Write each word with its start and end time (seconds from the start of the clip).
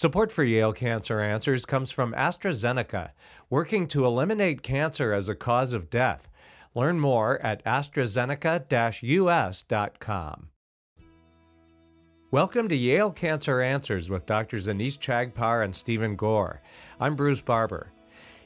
Support 0.00 0.32
for 0.32 0.44
Yale 0.44 0.72
Cancer 0.72 1.20
Answers 1.20 1.66
comes 1.66 1.90
from 1.90 2.14
AstraZeneca, 2.14 3.10
working 3.50 3.86
to 3.88 4.06
eliminate 4.06 4.62
cancer 4.62 5.12
as 5.12 5.28
a 5.28 5.34
cause 5.34 5.74
of 5.74 5.90
death. 5.90 6.30
Learn 6.74 6.98
more 6.98 7.38
at 7.42 7.62
AstraZeneca 7.66 9.02
US.com. 9.02 10.48
Welcome 12.30 12.70
to 12.70 12.76
Yale 12.76 13.10
Cancer 13.10 13.60
Answers 13.60 14.08
with 14.08 14.24
Drs. 14.24 14.68
Anees 14.68 14.98
Chagpar 14.98 15.64
and 15.64 15.76
Stephen 15.76 16.16
Gore. 16.16 16.62
I'm 16.98 17.14
Bruce 17.14 17.42
Barber. 17.42 17.92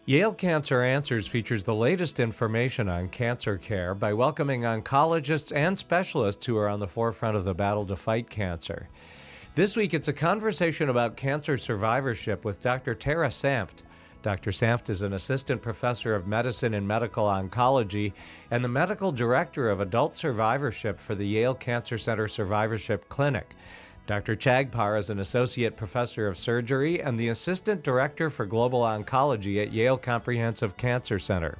Yale 0.07 0.35
Cancer 0.35 0.83
Answers 0.83 1.29
features 1.29 1.63
the 1.63 1.73
latest 1.73 2.19
information 2.19 2.89
on 2.89 3.09
cancer 3.09 3.59
care 3.59 3.95
by 3.95 4.13
welcoming 4.13 4.63
oncologists 4.63 5.55
and 5.55 5.79
specialists 5.79 6.45
who 6.45 6.57
are 6.57 6.69
on 6.69 6.81
the 6.81 6.89
forefront 6.89 7.37
of 7.37 7.45
the 7.45 7.55
battle 7.55 7.87
to 7.87 7.95
fight 7.95 8.29
cancer. 8.29 8.89
This 9.57 9.77
week, 9.77 9.95
it's 9.95 10.09
a 10.09 10.13
conversation 10.13 10.89
about 10.89 11.17
cancer 11.17 11.57
survivorship 11.57 12.45
with 12.45 12.61
Dr. 12.61 12.93
Tara 12.93 13.29
Sanft. 13.29 13.85
Dr. 14.21 14.51
Sanft 14.51 14.91
is 14.91 15.03
an 15.03 15.13
assistant 15.13 15.63
professor 15.63 16.13
of 16.13 16.27
medicine 16.27 16.75
and 16.75 16.89
medical 16.89 17.27
oncology 17.27 18.13
and 18.51 18.65
the 18.65 18.69
medical 18.69 19.13
director 19.13 19.71
of 19.71 19.79
adult 19.79 20.17
survivorship 20.17 20.99
for 20.99 21.15
the 21.15 21.25
Yale 21.25 21.55
Cancer 21.55 21.97
Center 21.97 22.27
Survivorship 22.27 23.09
Clinic. 23.09 23.55
Dr. 24.09 24.35
Chagpar 24.35 24.99
is 24.99 25.11
an 25.11 25.21
associate 25.21 25.77
professor 25.77 26.27
of 26.27 26.37
surgery 26.37 27.01
and 27.01 27.17
the 27.17 27.29
assistant 27.29 27.85
director 27.85 28.31
for 28.31 28.47
global 28.47 28.81
oncology 28.81 29.63
at 29.63 29.73
Yale 29.73 29.97
Comprehensive 29.97 30.77
Cancer 30.77 31.21
Center. 31.21 31.59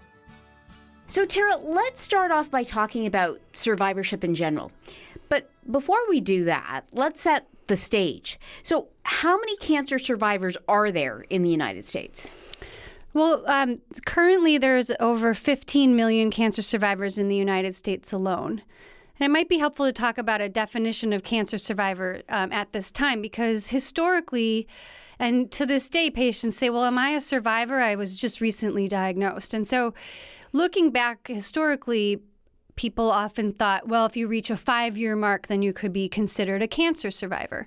So, 1.07 1.25
Tara, 1.25 1.59
let's 1.59 2.01
start 2.01 2.33
off 2.33 2.51
by 2.51 2.65
talking 2.65 3.07
about 3.07 3.41
survivorship 3.53 4.25
in 4.25 4.35
general. 4.35 4.73
But 5.29 5.49
before 5.71 6.01
we 6.09 6.21
do 6.21 6.43
that, 6.45 6.83
let's 6.93 7.21
set 7.21 7.47
the 7.67 7.77
stage. 7.77 8.39
So, 8.63 8.89
how 9.05 9.37
many 9.37 9.57
cancer 9.59 9.99
survivors 9.99 10.57
are 10.69 10.91
there 10.91 11.25
in 11.31 11.43
the 11.43 11.51
United 11.51 11.85
States? 11.85 12.29
Well, 13.13 13.45
um, 13.47 13.81
currently 14.07 14.59
there's 14.59 14.91
over 14.99 15.35
15 15.35 15.95
million 15.95 16.31
cancer 16.31 16.63
survivors 16.63 17.17
in 17.17 17.29
the 17.29 17.37
United 17.37 17.75
States 17.75 18.13
alone. 18.13 18.63
And 19.21 19.27
it 19.27 19.31
might 19.31 19.49
be 19.49 19.59
helpful 19.59 19.87
to 19.87 19.93
talk 19.93 20.19
about 20.19 20.41
a 20.41 20.49
definition 20.49 21.13
of 21.13 21.23
cancer 21.23 21.57
survivor 21.57 22.23
um, 22.29 22.51
at 22.53 22.73
this 22.73 22.91
time 22.91 23.23
because 23.23 23.69
historically, 23.69 24.67
and 25.21 25.53
to 25.53 25.65
this 25.65 25.89
day, 25.89 26.11
patients 26.11 26.57
say, 26.57 26.71
Well, 26.71 26.85
am 26.85 26.99
I 26.99 27.11
a 27.11 27.21
survivor? 27.21 27.81
I 27.81 27.95
was 27.95 28.17
just 28.17 28.41
recently 28.41 28.89
diagnosed. 28.89 29.55
And 29.55 29.65
so, 29.65 29.95
looking 30.53 30.91
back 30.91 31.29
historically, 31.29 32.21
people 32.77 33.11
often 33.11 33.53
thought, 33.53 33.89
well, 33.89 34.07
if 34.07 34.17
you 34.17 34.27
reach 34.27 34.51
a 34.51 34.57
five 34.57 34.97
year 34.97 35.17
mark, 35.17 35.47
then 35.47 35.63
you 35.63 35.73
could 35.73 35.93
be 35.93 36.09
considered 36.09 36.63
a 36.63 36.69
cancer 36.69 37.11
survivor. 37.11 37.67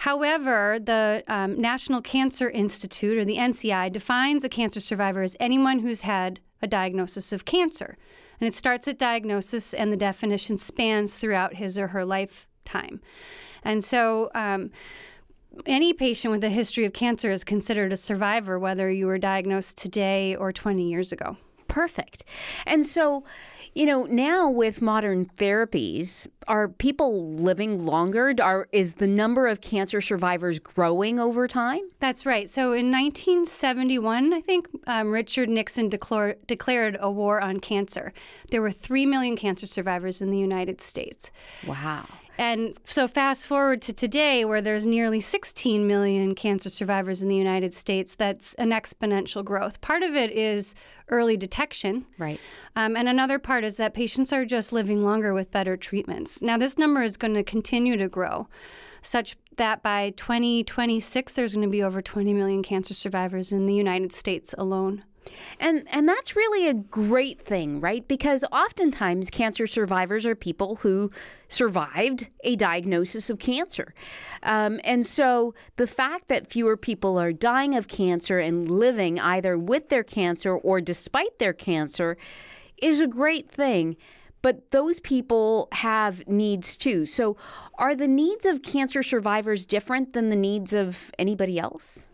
However, 0.00 0.78
the 0.82 1.22
um, 1.28 1.60
National 1.60 2.00
Cancer 2.00 2.48
Institute, 2.48 3.18
or 3.18 3.24
the 3.24 3.36
NCI, 3.36 3.92
defines 3.92 4.44
a 4.44 4.48
cancer 4.48 4.80
survivor 4.80 5.22
as 5.22 5.36
anyone 5.38 5.80
who's 5.80 6.00
had 6.00 6.40
a 6.62 6.66
diagnosis 6.66 7.32
of 7.32 7.44
cancer. 7.44 7.98
And 8.40 8.48
it 8.48 8.54
starts 8.54 8.88
at 8.88 8.98
diagnosis, 8.98 9.74
and 9.74 9.92
the 9.92 9.98
definition 9.98 10.56
spans 10.56 11.16
throughout 11.16 11.56
his 11.56 11.76
or 11.76 11.88
her 11.88 12.06
lifetime. 12.06 13.02
And 13.62 13.84
so, 13.84 14.30
um, 14.34 14.70
any 15.66 15.92
patient 15.92 16.32
with 16.32 16.44
a 16.44 16.48
history 16.48 16.86
of 16.86 16.92
cancer 16.92 17.30
is 17.30 17.44
considered 17.44 17.92
a 17.92 17.96
survivor, 17.96 18.58
whether 18.58 18.90
you 18.90 19.06
were 19.06 19.18
diagnosed 19.18 19.76
today 19.76 20.34
or 20.34 20.52
20 20.52 20.88
years 20.88 21.12
ago. 21.12 21.36
Perfect. 21.68 22.24
And 22.66 22.86
so, 22.86 23.24
you 23.74 23.86
know, 23.86 24.04
now 24.04 24.50
with 24.50 24.82
modern 24.82 25.26
therapies, 25.36 26.26
are 26.48 26.68
people 26.68 27.34
living 27.34 27.84
longer? 27.84 28.34
Are 28.42 28.68
is 28.72 28.94
the 28.94 29.06
number 29.06 29.46
of 29.46 29.60
cancer 29.60 30.00
survivors 30.00 30.58
growing 30.58 31.20
over 31.20 31.46
time? 31.46 31.82
That's 32.00 32.26
right. 32.26 32.50
So 32.50 32.72
in 32.72 32.90
1971, 32.90 34.32
I 34.32 34.40
think 34.40 34.66
um, 34.86 35.12
Richard 35.12 35.48
Nixon 35.48 35.88
declare, 35.88 36.36
declared 36.46 36.96
a 37.00 37.10
war 37.10 37.40
on 37.40 37.60
cancer. 37.60 38.12
There 38.50 38.60
were 38.60 38.72
three 38.72 39.06
million 39.06 39.36
cancer 39.36 39.66
survivors 39.66 40.20
in 40.20 40.30
the 40.30 40.38
United 40.38 40.80
States. 40.80 41.30
Wow. 41.66 42.06
And 42.38 42.78
so, 42.84 43.06
fast 43.06 43.46
forward 43.46 43.82
to 43.82 43.92
today, 43.92 44.44
where 44.44 44.62
there's 44.62 44.86
nearly 44.86 45.20
16 45.20 45.86
million 45.86 46.34
cancer 46.34 46.70
survivors 46.70 47.22
in 47.22 47.28
the 47.28 47.36
United 47.36 47.74
States, 47.74 48.14
that's 48.14 48.54
an 48.54 48.70
exponential 48.70 49.44
growth. 49.44 49.80
Part 49.80 50.02
of 50.02 50.14
it 50.14 50.30
is 50.30 50.74
early 51.08 51.36
detection. 51.36 52.06
Right. 52.18 52.40
Um, 52.76 52.96
and 52.96 53.08
another 53.08 53.38
part 53.38 53.64
is 53.64 53.76
that 53.76 53.94
patients 53.94 54.32
are 54.32 54.44
just 54.44 54.72
living 54.72 55.02
longer 55.02 55.34
with 55.34 55.50
better 55.50 55.76
treatments. 55.76 56.40
Now, 56.40 56.56
this 56.56 56.78
number 56.78 57.02
is 57.02 57.16
going 57.16 57.34
to 57.34 57.42
continue 57.42 57.96
to 57.96 58.08
grow, 58.08 58.48
such 59.02 59.36
that 59.56 59.82
by 59.82 60.10
2026, 60.16 61.34
there's 61.34 61.54
going 61.54 61.66
to 61.66 61.70
be 61.70 61.82
over 61.82 62.00
20 62.00 62.32
million 62.32 62.62
cancer 62.62 62.94
survivors 62.94 63.52
in 63.52 63.66
the 63.66 63.74
United 63.74 64.12
States 64.12 64.54
alone. 64.56 65.04
And 65.58 65.86
and 65.92 66.08
that's 66.08 66.36
really 66.36 66.68
a 66.68 66.74
great 66.74 67.40
thing, 67.40 67.80
right? 67.80 68.06
Because 68.06 68.44
oftentimes 68.52 69.30
cancer 69.30 69.66
survivors 69.66 70.26
are 70.26 70.34
people 70.34 70.76
who 70.76 71.10
survived 71.48 72.28
a 72.44 72.56
diagnosis 72.56 73.30
of 73.30 73.38
cancer. 73.38 73.94
Um, 74.42 74.80
and 74.84 75.04
so 75.04 75.54
the 75.76 75.86
fact 75.86 76.28
that 76.28 76.46
fewer 76.46 76.76
people 76.76 77.18
are 77.18 77.32
dying 77.32 77.74
of 77.74 77.88
cancer 77.88 78.38
and 78.38 78.70
living 78.70 79.18
either 79.18 79.58
with 79.58 79.88
their 79.88 80.04
cancer 80.04 80.56
or 80.56 80.80
despite 80.80 81.38
their 81.38 81.52
cancer 81.52 82.16
is 82.80 83.00
a 83.00 83.06
great 83.06 83.50
thing. 83.50 83.96
But 84.42 84.70
those 84.70 85.00
people 85.00 85.68
have 85.72 86.26
needs 86.26 86.76
too. 86.76 87.04
So, 87.04 87.36
are 87.74 87.94
the 87.94 88.08
needs 88.08 88.46
of 88.46 88.62
cancer 88.62 89.02
survivors 89.02 89.66
different 89.66 90.14
than 90.14 90.30
the 90.30 90.36
needs 90.36 90.72
of 90.72 91.10
anybody 91.18 91.58
else? 91.58 92.06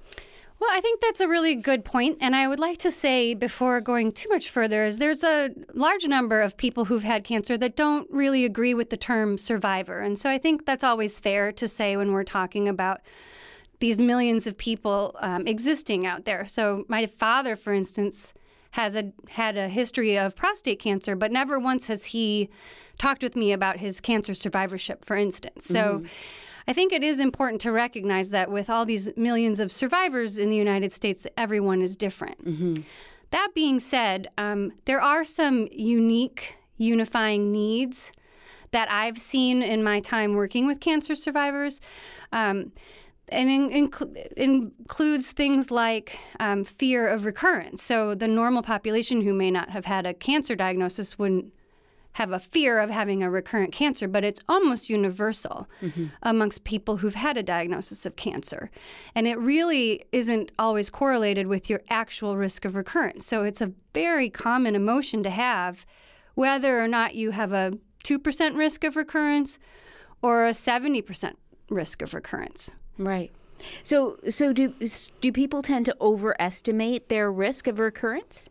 Well, 0.59 0.71
I 0.73 0.81
think 0.81 1.01
that's 1.01 1.21
a 1.21 1.29
really 1.29 1.55
good 1.55 1.85
point. 1.85 2.19
And 2.21 2.35
I 2.35 2.49
would 2.49 2.59
like 2.59 2.79
to 2.79 2.91
say, 2.91 3.35
before 3.35 3.81
going 3.81 4.11
too 4.11 4.29
much 4.31 4.49
further, 4.49 4.85
is 4.85 4.99
there's 4.99 5.23
a 5.23 5.51
large 5.75 6.07
number 6.07 6.41
of 6.41 6.57
people 6.57 6.87
who've 6.87 7.03
had 7.03 7.25
cancer 7.25 7.59
that 7.59 7.77
don't 7.77 8.11
really 8.11 8.45
agree 8.45 8.73
with 8.73 8.89
the 8.89 8.97
term 8.97 9.37
survivor. 9.37 10.01
And 10.01 10.19
so 10.19 10.31
I 10.31 10.39
think 10.39 10.65
that's 10.65 10.83
always 10.83 11.21
fair 11.21 11.53
to 11.53 11.69
say 11.69 11.97
when 11.97 12.13
we're 12.13 12.25
talking 12.25 12.69
about 12.69 13.01
these 13.81 13.99
millions 13.99 14.47
of 14.47 14.57
people 14.57 15.15
um, 15.21 15.47
existing 15.47 16.07
out 16.07 16.25
there. 16.25 16.47
So 16.47 16.85
my 16.89 17.05
father, 17.05 17.57
for 17.57 17.75
instance, 17.75 18.33
has 18.71 18.97
a 18.97 19.13
had 19.29 19.57
a 19.57 19.69
history 19.69 20.19
of 20.19 20.37
prostate 20.37 20.79
cancer, 20.79 21.17
but 21.17 21.33
never 21.33 21.59
once 21.59 21.87
has 21.87 22.07
he 22.07 22.49
talked 22.99 23.23
with 23.23 23.37
me 23.37 23.53
about 23.53 23.79
his 23.79 24.01
cancer 24.01 24.35
survivorship, 24.35 25.05
for 25.05 25.17
instance. 25.17 25.67
So 25.67 25.99
mm-hmm. 25.99 26.07
I 26.69 26.73
think 26.73 26.93
it 26.93 27.05
is 27.05 27.21
important 27.21 27.61
to 27.63 27.73
recognize 27.73 28.31
that 28.31 28.51
with 28.51 28.69
all 28.69 28.85
these 28.85 29.11
millions 29.17 29.61
of 29.61 29.71
survivors 29.71 30.39
in 30.39 30.51
the 30.51 30.57
United 30.57 30.93
States, 30.93 31.27
everyone 31.37 31.81
is 31.81 31.97
different. 31.97 32.45
Mm-hmm. 32.45 32.83
That 33.31 33.53
being 33.55 33.81
said, 33.81 34.29
um, 34.39 34.73
there 34.85 35.01
are 35.01 35.25
some 35.25 35.69
unique 35.71 36.55
unifying 36.77 37.53
needs 37.53 38.13
that 38.73 38.91
I've 38.91 39.19
seen 39.19 39.63
in 39.63 39.83
my 39.83 40.01
time 40.01 40.35
working 40.35 40.67
with 40.67 40.81
cancer 40.81 41.15
survivors. 41.15 41.81
Um, 42.33 42.73
and 43.29 43.51
in, 43.51 43.71
in, 43.71 43.91
includes 44.37 45.33
things 45.33 45.71
like 45.71 46.19
um, 46.39 46.65
fear 46.65 47.09
of 47.09 47.25
recurrence. 47.25 47.83
So, 47.83 48.15
the 48.15 48.29
normal 48.29 48.63
population 48.63 49.21
who 49.23 49.35
may 49.35 49.51
not 49.51 49.71
have 49.71 49.85
had 49.85 50.07
a 50.07 50.15
cancer 50.15 50.55
diagnosis 50.55 51.19
wouldn't 51.19 51.53
have 52.17 52.33
a 52.33 52.39
fear 52.39 52.79
of 52.79 52.89
having 52.89 53.23
a 53.23 53.31
recurrent 53.31 53.73
cancer, 53.73 54.09
but 54.09 54.25
it's 54.25 54.41
almost 54.49 54.89
universal 54.89 55.69
mm-hmm. 55.83 56.07
amongst 56.23 56.65
people 56.65 56.97
who've 56.97 57.15
had 57.15 57.37
a 57.37 57.43
diagnosis 57.43 58.07
of 58.07 58.17
cancer. 58.17 58.71
And 59.15 59.29
it 59.29 59.39
really 59.39 60.07
isn't 60.13 60.51
always 60.59 60.89
correlated 60.89 61.47
with 61.47 61.69
your 61.69 61.83
actual 61.91 62.39
risk 62.39 62.65
of 62.65 62.75
recurrence. 62.75 63.27
So 63.27 63.45
it's 63.45 63.61
a 63.61 63.73
very 63.93 64.31
common 64.31 64.75
emotion 64.75 65.23
to 65.25 65.31
have, 65.31 65.85
whether 66.37 66.83
or 66.83 66.89
not 66.89 67.17
you 67.17 67.33
have 67.33 67.53
a 67.53 67.75
2% 68.05 68.57
risk 68.57 68.83
of 68.83 68.97
recurrence 68.97 69.59
or 70.23 70.47
a 70.47 70.53
70% 70.53 71.35
risk 71.69 72.01
of 72.01 72.15
recurrence. 72.15 72.71
Right. 72.97 73.31
So, 73.85 74.19
so 74.31 74.55
do 74.55 74.73
do 75.21 75.33
people 75.33 75.61
tend 75.61 75.85
to 75.85 75.97
overestimate 76.01 77.11
their 77.11 77.31
risk 77.31 77.67
of 77.67 77.79
recurrence? 77.79 78.49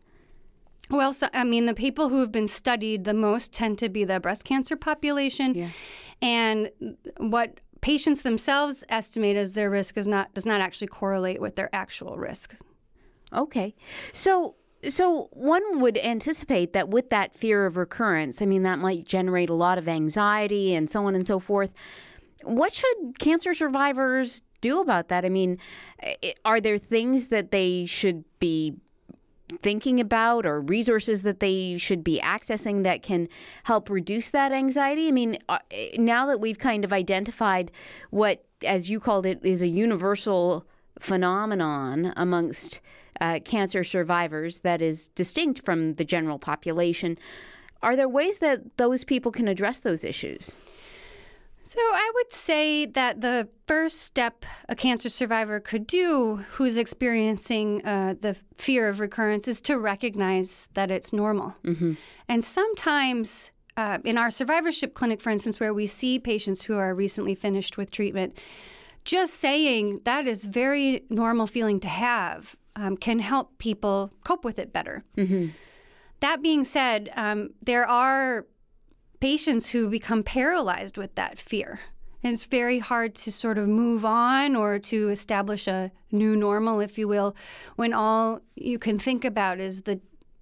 Well, 0.90 1.14
so, 1.14 1.30
I 1.34 1.44
mean, 1.44 1.66
the 1.66 1.74
people 1.74 2.10
who 2.10 2.20
have 2.20 2.32
been 2.32 2.48
studied 2.48 3.06
the 3.06 3.14
most 3.14 3.54
tend 3.54 3.80
to 3.80 3.90
be 3.90 4.04
the 4.04 4.20
breast 4.20 4.44
cancer 4.44 4.76
population, 4.76 5.56
yeah. 5.56 5.70
and 6.22 6.70
what 7.18 7.60
patients 7.82 8.22
themselves 8.22 8.84
estimate 8.90 9.36
as 9.36 9.54
their 9.54 9.70
risk 9.70 9.98
is 9.98 10.08
not 10.08 10.34
does 10.34 10.46
not 10.46 10.62
actually 10.62 10.88
correlate 10.88 11.42
with 11.42 11.56
their 11.56 11.70
actual 11.74 12.18
risk. 12.18 12.56
Okay, 13.34 13.76
so 14.14 14.56
so 14.88 15.30
one 15.32 15.80
would 15.80 15.98
anticipate 15.98 16.74
that 16.74 16.90
with 16.90 17.10
that 17.10 17.34
fear 17.34 17.66
of 17.66 17.78
recurrence, 17.78 18.42
I 18.42 18.46
mean, 18.46 18.64
that 18.64 18.80
might 18.80 19.06
generate 19.06 19.50
a 19.50 19.54
lot 19.54 19.78
of 19.78 19.88
anxiety 19.88 20.76
and 20.76 20.90
so 20.90 21.06
on 21.06 21.16
and 21.16 21.26
so 21.26 21.40
forth. 21.40 21.72
What 22.44 22.74
should 22.74 23.20
cancer 23.20 23.54
survivors 23.54 24.42
do 24.62 24.82
about 24.82 25.08
that? 25.08 25.26
I 25.26 25.30
mean, 25.30 25.58
are 26.44 26.62
there 26.62 26.78
things 26.78 27.30
that 27.30 27.52
they 27.52 27.86
should 27.86 28.24
be 28.40 28.76
thinking 29.62 30.00
about 30.00 30.46
or 30.46 30.62
resources 30.62 31.22
that 31.22 31.40
they 31.40 31.78
should 31.78 32.04
be 32.04 32.20
accessing 32.20 32.84
that 32.84 33.04
can 33.04 33.28
help 33.64 33.90
reduce 33.90 34.30
that 34.32 34.52
anxiety? 34.52 35.08
I 35.08 35.12
mean, 35.12 35.38
uh, 35.50 35.60
now 35.98 36.26
that 36.28 36.40
we've 36.40 36.60
kind 36.60 36.84
of 36.84 36.92
identified 36.92 37.72
what, 38.10 38.46
as 38.66 38.90
you 38.90 39.00
called 39.00 39.26
it, 39.26 39.40
is 39.44 39.62
a 39.62 39.68
universal 39.68 40.66
phenomenon 41.00 42.14
amongst 42.18 42.80
uh, 43.22 43.40
cancer 43.46 43.84
survivors 43.84 44.60
that 44.60 44.82
is 44.82 45.10
distinct 45.10 45.64
from 45.64 45.94
the 45.94 46.06
general 46.06 46.40
population. 46.40 47.18
Are 47.82 47.96
there 47.96 48.10
ways 48.10 48.40
that 48.40 48.78
those 48.78 49.04
people 49.04 49.32
can 49.32 49.48
address 49.48 49.82
those 49.82 50.04
issues? 50.04 50.54
So, 51.68 51.80
I 51.80 52.12
would 52.14 52.32
say 52.32 52.86
that 52.86 53.22
the 53.22 53.50
first 53.66 54.02
step 54.02 54.46
a 54.70 54.76
cancer 54.76 55.10
survivor 55.10 55.60
could 55.60 55.88
do 55.88 56.46
who's 56.52 56.78
experiencing 56.78 57.84
uh, 57.84 58.14
the 58.22 58.36
fear 58.56 58.88
of 58.88 59.00
recurrence 59.00 59.48
is 59.48 59.62
to 59.62 59.80
recognize 59.80 60.70
that 60.76 60.92
it's 60.92 61.12
normal. 61.12 61.56
Mm-hmm. 61.64 61.94
And 62.30 62.46
sometimes 62.46 63.52
uh, 63.78 63.98
in 64.04 64.16
our 64.20 64.30
survivorship 64.30 64.94
clinic, 64.94 65.22
for 65.22 65.32
instance, 65.32 65.60
where 65.60 65.74
we 65.74 65.88
see 65.88 66.20
patients 66.20 66.62
who 66.62 66.76
are 66.78 66.94
recently 66.94 67.34
finished 67.34 67.78
with 67.78 67.90
treatment, 67.90 68.38
just 69.04 69.34
saying 69.34 70.02
that 70.06 70.28
is 70.28 70.44
very 70.44 71.04
normal 71.10 71.48
feeling 71.48 71.80
to 71.80 71.88
have 71.88 72.56
um, 72.76 72.96
can 72.96 73.18
help 73.18 73.58
people 73.58 74.12
cope 74.24 74.46
with 74.46 74.60
it 74.60 74.72
better. 74.72 75.04
Mm-hmm. 75.18 75.48
That 76.20 76.44
being 76.44 76.64
said, 76.64 77.10
um, 77.16 77.56
there 77.64 77.88
are 77.88 78.46
patients 79.20 79.70
who 79.70 79.90
become 79.90 80.24
paralyzed 80.24 80.98
with 80.98 81.16
that 81.16 81.40
fear. 81.40 81.80
And 82.24 82.34
it's 82.34 82.44
very 82.44 82.80
hard 82.80 83.14
to 83.16 83.32
sort 83.32 83.58
of 83.58 83.68
move 83.68 84.04
on 84.04 84.56
or 84.56 84.80
to 84.80 85.10
establish 85.10 85.68
a 85.68 85.92
new 86.12 86.36
normal, 86.36 86.80
if 86.80 86.98
you 86.98 87.08
will, 87.08 87.36
when 87.76 87.94
all 87.94 88.40
you 88.56 88.80
can 88.80 88.98
think 88.98 89.24
about 89.24 89.60
is 89.60 89.82
the 89.82 90.00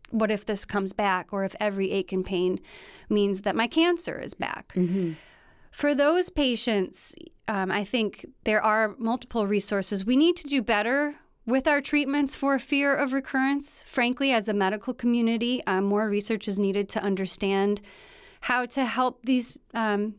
what 0.09 0.31
if 0.31 0.45
this 0.45 0.63
comes 0.63 0.93
back 0.93 1.27
or 1.31 1.43
if 1.43 1.55
every 1.59 1.91
ache 1.91 2.11
and 2.11 2.25
pain 2.25 2.59
means 3.09 3.41
that 3.41 3.55
my 3.55 3.67
cancer 3.67 4.17
is 4.19 4.33
back. 4.33 4.71
Mm-hmm. 4.75 5.13
For 5.71 5.95
those 5.95 6.29
patients, 6.29 7.15
um, 7.47 7.71
I 7.71 7.83
think 7.83 8.27
there 8.43 8.61
are 8.61 8.95
multiple 8.97 9.47
resources. 9.47 10.05
We 10.05 10.15
need 10.15 10.35
to 10.37 10.47
do 10.47 10.61
better 10.61 11.15
with 11.45 11.67
our 11.67 11.81
treatments 11.81 12.35
for 12.35 12.59
fear 12.59 12.95
of 12.95 13.11
recurrence. 13.11 13.83
Frankly, 13.85 14.31
as 14.31 14.47
a 14.47 14.53
medical 14.53 14.93
community, 14.93 15.61
um, 15.65 15.83
more 15.85 16.07
research 16.07 16.47
is 16.47 16.59
needed 16.59 16.87
to 16.89 17.03
understand 17.03 17.81
how 18.43 18.65
to 18.65 18.83
help 18.83 19.23
these 19.23 19.57
um, 19.73 20.15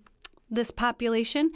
this 0.51 0.71
population. 0.71 1.53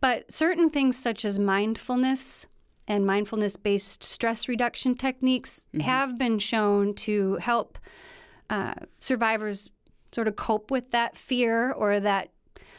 But 0.00 0.32
certain 0.32 0.68
things 0.68 0.98
such 0.98 1.24
as 1.24 1.38
mindfulness 1.38 2.46
and 2.88 3.06
mindfulness 3.06 3.56
based 3.56 4.02
stress 4.02 4.48
reduction 4.48 4.96
techniques 4.96 5.68
mm-hmm. 5.68 5.82
have 5.82 6.18
been 6.18 6.40
shown 6.40 6.94
to 6.94 7.36
help 7.36 7.78
uh, 8.48 8.74
survivors 8.98 9.70
sort 10.12 10.26
of 10.26 10.34
cope 10.34 10.72
with 10.72 10.90
that 10.90 11.16
fear 11.16 11.70
or 11.70 12.00
that 12.00 12.30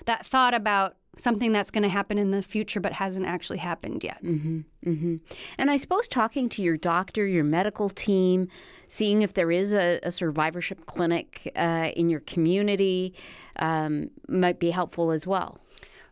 that 0.06 0.26
thought 0.26 0.54
about 0.54 0.98
something 1.22 1.52
that's 1.52 1.70
going 1.70 1.84
to 1.84 1.90
happen 1.90 2.18
in 2.18 2.32
the 2.32 2.42
future 2.42 2.80
but 2.80 2.94
hasn't 2.94 3.26
actually 3.26 3.60
happened 3.60 4.04
yet. 4.04 4.24
Mm-hmm, 4.24 4.60
mm-hmm. 4.86 5.16
And 5.58 5.70
I 5.70 5.78
suppose 5.78 6.08
talking 6.08 6.50
to 6.50 6.64
your 6.64 6.78
doctor, 6.78 7.28
your 7.28 7.44
medical 7.44 7.90
team, 7.90 8.48
seeing 8.88 9.22
if 9.22 9.34
there 9.34 9.52
is 9.52 9.74
a, 9.74 10.00
a 10.04 10.12
survivorship 10.12 10.88
clinic 10.88 11.52
uh, 11.56 11.92
in 11.96 12.10
your 12.10 12.22
community 12.22 13.14
um, 13.58 14.10
might 14.28 14.60
be 14.60 14.72
helpful 14.72 15.12
as 15.12 15.28
well. 15.28 15.60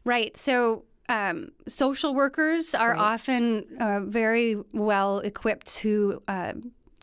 Right. 0.06 0.38
So 0.38 0.84
um, 1.10 1.50
social 1.68 2.14
workers 2.14 2.76
are 2.76 2.92
right. 2.92 3.00
often 3.00 3.66
uh, 3.80 4.02
very 4.02 4.58
well 4.74 5.20
equipped 5.20 5.66
to 5.78 6.22
uh, 6.28 6.54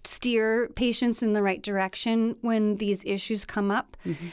steer 0.04 0.68
patients 0.76 1.22
in 1.22 1.32
the 1.32 1.42
right 1.42 1.60
direction 1.60 2.36
when 2.40 2.76
these 2.76 3.04
issues 3.04 3.44
come 3.44 3.72
up. 3.72 3.96
Mm-hmm. 4.06 4.26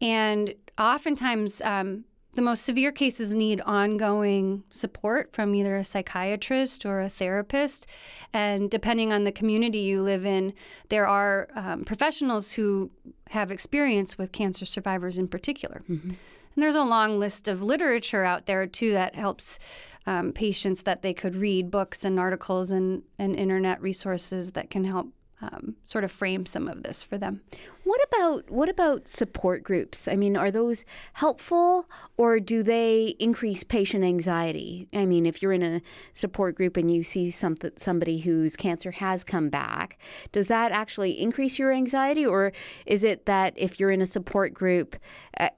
And 0.00 0.54
oftentimes, 0.78 1.60
um, 1.60 2.04
the 2.34 2.42
most 2.42 2.62
severe 2.62 2.92
cases 2.92 3.34
need 3.34 3.60
ongoing 3.62 4.62
support 4.70 5.32
from 5.32 5.54
either 5.54 5.76
a 5.76 5.84
psychiatrist 5.84 6.86
or 6.86 7.00
a 7.00 7.08
therapist. 7.08 7.86
And 8.32 8.70
depending 8.70 9.12
on 9.12 9.24
the 9.24 9.32
community 9.32 9.78
you 9.78 10.02
live 10.02 10.24
in, 10.24 10.52
there 10.88 11.08
are 11.08 11.48
um, 11.56 11.84
professionals 11.84 12.52
who 12.52 12.90
have 13.30 13.50
experience 13.50 14.18
with 14.18 14.30
cancer 14.30 14.66
survivors 14.66 15.18
in 15.18 15.26
particular. 15.26 15.82
Mm-hmm. 15.88 16.10
And 16.10 16.62
there's 16.62 16.74
a 16.74 16.82
long 16.82 17.18
list 17.18 17.48
of 17.48 17.62
literature 17.62 18.24
out 18.24 18.46
there, 18.46 18.66
too, 18.66 18.92
that 18.92 19.14
helps 19.14 19.58
um, 20.06 20.32
patients 20.32 20.82
that 20.82 21.02
they 21.02 21.14
could 21.14 21.36
read 21.36 21.70
books 21.70 22.04
and 22.04 22.18
articles 22.18 22.72
and, 22.72 23.02
and 23.18 23.36
internet 23.36 23.80
resources 23.82 24.52
that 24.52 24.70
can 24.70 24.84
help 24.84 25.08
um, 25.40 25.76
sort 25.84 26.02
of 26.02 26.10
frame 26.10 26.46
some 26.46 26.66
of 26.66 26.82
this 26.82 27.02
for 27.02 27.16
them. 27.16 27.40
What 27.84 28.00
about 28.08 28.50
what 28.50 28.68
about 28.68 29.06
support 29.06 29.62
groups? 29.62 30.08
I 30.08 30.16
mean, 30.16 30.36
are 30.36 30.50
those 30.50 30.84
helpful, 31.12 31.88
or 32.16 32.40
do 32.40 32.62
they 32.62 33.14
increase 33.18 33.62
patient 33.62 34.04
anxiety? 34.04 34.88
I 34.92 35.06
mean, 35.06 35.26
if 35.26 35.40
you're 35.40 35.52
in 35.52 35.62
a 35.62 35.80
support 36.12 36.56
group 36.56 36.76
and 36.76 36.90
you 36.90 37.02
see 37.02 37.30
something 37.30 37.70
somebody 37.76 38.18
whose 38.18 38.56
cancer 38.56 38.90
has 38.90 39.22
come 39.22 39.48
back, 39.48 39.98
does 40.32 40.48
that 40.48 40.72
actually 40.72 41.20
increase 41.20 41.58
your 41.58 41.72
anxiety, 41.72 42.26
or 42.26 42.52
is 42.84 43.04
it 43.04 43.26
that 43.26 43.54
if 43.56 43.78
you're 43.78 43.92
in 43.92 44.02
a 44.02 44.06
support 44.06 44.52
group, 44.52 44.96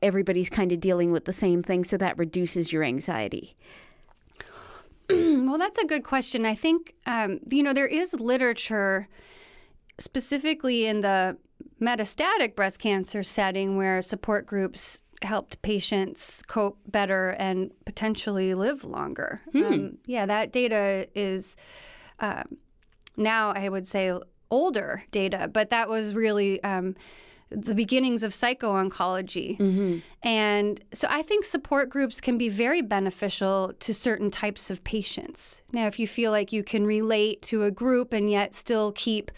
everybody's 0.03 0.51
kind 0.51 0.73
of 0.73 0.81
dealing 0.81 1.11
with 1.11 1.25
the 1.25 1.33
same 1.33 1.63
thing, 1.63 1.85
so 1.85 1.97
that 1.97 2.19
reduces 2.19 2.71
your 2.71 2.85
anxiety? 2.85 3.57
well, 5.09 5.59
that's 5.59 5.79
a 5.79 5.87
good 5.87 6.05
question. 6.05 6.45
I 6.45 6.55
think 6.55 6.95
um, 7.07 7.41
you 7.49 7.63
know 7.63 7.73
there 7.73 7.87
is 7.87 8.13
literature 8.15 9.09
specifically 10.01 10.87
in 10.87 11.03
the 11.03 11.37
metastatic 11.81 12.55
breast 12.55 12.79
cancer 12.79 13.23
setting 13.23 13.77
where 13.77 14.03
support 14.03 14.47
groups 14.47 15.03
helped 15.23 15.61
patients 15.63 16.43
cope 16.47 16.79
better 16.87 17.31
and 17.31 17.71
potentially 17.85 18.55
live 18.55 18.85
longer. 18.85 19.43
Hmm. 19.53 19.65
Um, 19.65 19.99
yeah, 20.07 20.27
that 20.27 20.53
data 20.53 21.07
is 21.15 21.57
uh, 22.19 22.45
now, 23.17 23.51
I 23.51 23.69
would 23.69 23.87
say, 23.87 24.13
older 24.51 25.05
data, 25.11 25.49
but 25.53 25.71
that 25.71 25.89
was 25.89 26.15
really. 26.15 26.63
Um, 26.63 26.97
the 27.53 27.75
beginnings 27.75 28.23
of 28.23 28.33
psycho 28.33 28.73
oncology. 28.73 29.59
Mm-hmm. 29.59 29.99
And 30.23 30.81
so 30.93 31.09
I 31.11 31.23
think 31.23 31.45
support 31.45 31.91
groups 31.91 32.21
can 32.21 32.39
be 32.39 32.49
very 32.49 32.81
beneficial 32.81 33.73
to 33.81 33.93
certain 33.93 34.31
types 34.31 34.71
of 34.71 34.85
patients. 34.85 35.63
Now, 35.73 35.89
if 35.89 35.99
you 35.99 36.07
feel 36.07 36.31
like 36.31 36.53
you 36.53 36.63
can 36.63 36.87
relate 36.87 37.43
to 37.43 37.65
a 37.65 37.71
group 37.73 38.13
and 38.13 38.31
yet 38.31 38.55
still 38.55 38.93
keep 38.93 39.33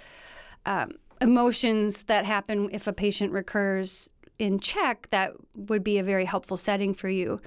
um, 0.67 0.93
emotions 1.21 2.05
that 2.05 2.25
happen 2.25 2.69
if 2.73 2.87
a 2.87 2.93
patient 2.93 3.33
recurs 3.33 4.09
in 4.39 4.59
check, 4.59 5.09
that 5.11 5.33
would 5.55 5.85
be 5.85 5.99
a 5.99 6.03
very 6.03 6.25
helpful 6.25 6.57
setting 6.57 6.93
for 6.93 7.09
you. 7.09 7.41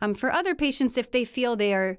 Um, 0.00 0.14
for 0.14 0.32
other 0.32 0.54
patients, 0.54 0.98
if 0.98 1.10
they 1.10 1.24
feel 1.24 1.56
they 1.56 1.72
are 1.72 1.98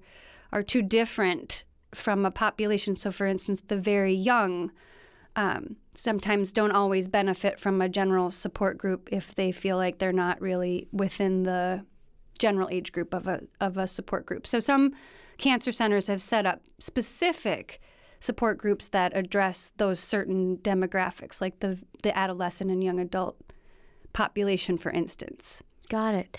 are 0.51 0.63
too 0.63 0.81
different 0.81 1.63
from 1.93 2.25
a 2.25 2.31
population, 2.31 2.95
so 2.95 3.11
for 3.11 3.25
instance, 3.25 3.61
the 3.67 3.77
very 3.77 4.13
young, 4.13 4.71
um, 5.35 5.77
sometimes 5.95 6.51
don't 6.51 6.71
always 6.71 7.07
benefit 7.07 7.59
from 7.59 7.81
a 7.81 7.89
general 7.89 8.29
support 8.31 8.77
group 8.77 9.09
if 9.11 9.33
they 9.35 9.51
feel 9.51 9.77
like 9.77 9.97
they're 9.97 10.13
not 10.13 10.39
really 10.39 10.87
within 10.91 11.43
the 11.43 11.83
general 12.37 12.69
age 12.71 12.91
group 12.91 13.13
of 13.13 13.27
a 13.27 13.41
of 13.59 13.77
a 13.77 13.87
support 13.87 14.25
group. 14.25 14.45
So 14.45 14.59
some 14.59 14.93
cancer 15.37 15.71
centers 15.71 16.07
have 16.07 16.21
set 16.21 16.45
up 16.45 16.61
specific 16.79 17.81
support 18.25 18.57
groups 18.57 18.87
that 18.89 19.15
address 19.15 19.71
those 19.77 19.99
certain 19.99 20.57
demographics, 20.57 21.39
like 21.39 21.59
the, 21.59 21.79
the 22.03 22.17
adolescent 22.17 22.71
and 22.71 22.83
young 22.83 22.99
adult 22.99 23.37
population, 24.13 24.77
for 24.77 24.91
instance. 24.91 25.61
Got 25.89 26.15
it. 26.15 26.37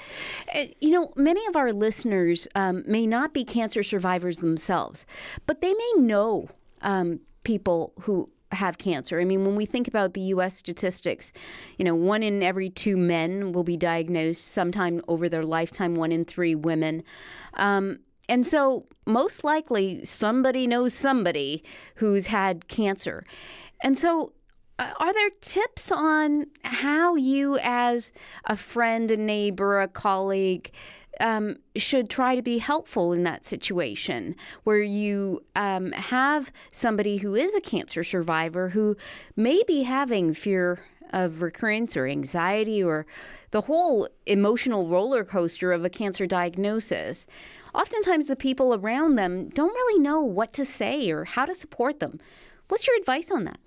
Uh, 0.54 0.66
you 0.80 0.90
know, 0.90 1.12
many 1.16 1.46
of 1.46 1.56
our 1.56 1.72
listeners 1.72 2.48
um, 2.54 2.82
may 2.86 3.06
not 3.06 3.32
be 3.32 3.44
cancer 3.44 3.82
survivors 3.82 4.38
themselves, 4.38 5.06
but 5.46 5.60
they 5.60 5.72
may 5.72 5.92
know 5.98 6.48
um, 6.82 7.20
people 7.44 7.92
who 8.00 8.28
have 8.52 8.78
cancer. 8.78 9.20
I 9.20 9.24
mean, 9.24 9.44
when 9.44 9.56
we 9.56 9.66
think 9.66 9.86
about 9.88 10.14
the 10.14 10.20
U.S. 10.22 10.56
statistics, 10.56 11.32
you 11.78 11.84
know, 11.84 11.94
one 11.94 12.22
in 12.22 12.42
every 12.42 12.70
two 12.70 12.96
men 12.96 13.52
will 13.52 13.64
be 13.64 13.76
diagnosed 13.76 14.46
sometime 14.46 15.00
over 15.08 15.28
their 15.28 15.44
lifetime, 15.44 15.94
one 15.94 16.12
in 16.12 16.24
three 16.24 16.54
women. 16.54 17.02
Um, 17.54 18.00
and 18.28 18.46
so, 18.46 18.84
most 19.06 19.44
likely, 19.44 20.04
somebody 20.04 20.66
knows 20.66 20.94
somebody 20.94 21.62
who's 21.96 22.26
had 22.26 22.68
cancer. 22.68 23.24
And 23.82 23.96
so, 23.96 24.32
uh, 24.78 24.92
are 24.98 25.12
there 25.12 25.30
tips 25.40 25.90
on 25.90 26.46
how 26.64 27.14
you, 27.14 27.58
as 27.62 28.12
a 28.44 28.56
friend, 28.56 29.10
a 29.10 29.16
neighbor, 29.16 29.80
a 29.80 29.88
colleague, 29.88 30.70
um, 31.20 31.56
should 31.76 32.10
try 32.10 32.34
to 32.34 32.42
be 32.42 32.58
helpful 32.58 33.12
in 33.12 33.22
that 33.24 33.44
situation 33.44 34.36
where 34.64 34.82
you 34.82 35.42
um, 35.54 35.92
have 35.92 36.52
somebody 36.72 37.18
who 37.18 37.34
is 37.34 37.54
a 37.54 37.60
cancer 37.60 38.04
survivor 38.04 38.70
who 38.70 38.96
may 39.34 39.62
be 39.66 39.84
having 39.84 40.34
fear 40.34 40.80
of 41.10 41.40
recurrence 41.40 41.96
or 41.96 42.06
anxiety 42.06 42.82
or 42.82 43.06
the 43.52 43.62
whole 43.62 44.08
emotional 44.26 44.88
roller 44.88 45.24
coaster 45.24 45.72
of 45.72 45.84
a 45.84 45.90
cancer 45.90 46.26
diagnosis? 46.26 47.26
Oftentimes 47.76 48.28
the 48.28 48.36
people 48.36 48.74
around 48.74 49.16
them 49.16 49.48
don't 49.50 49.74
really 49.74 50.00
know 50.00 50.20
what 50.20 50.52
to 50.54 50.64
say 50.64 51.10
or 51.10 51.24
how 51.24 51.44
to 51.44 51.54
support 51.54 52.00
them. 52.00 52.18
What's 52.68 52.86
your 52.86 52.96
advice 52.96 53.30
on 53.30 53.44
that? 53.44 53.58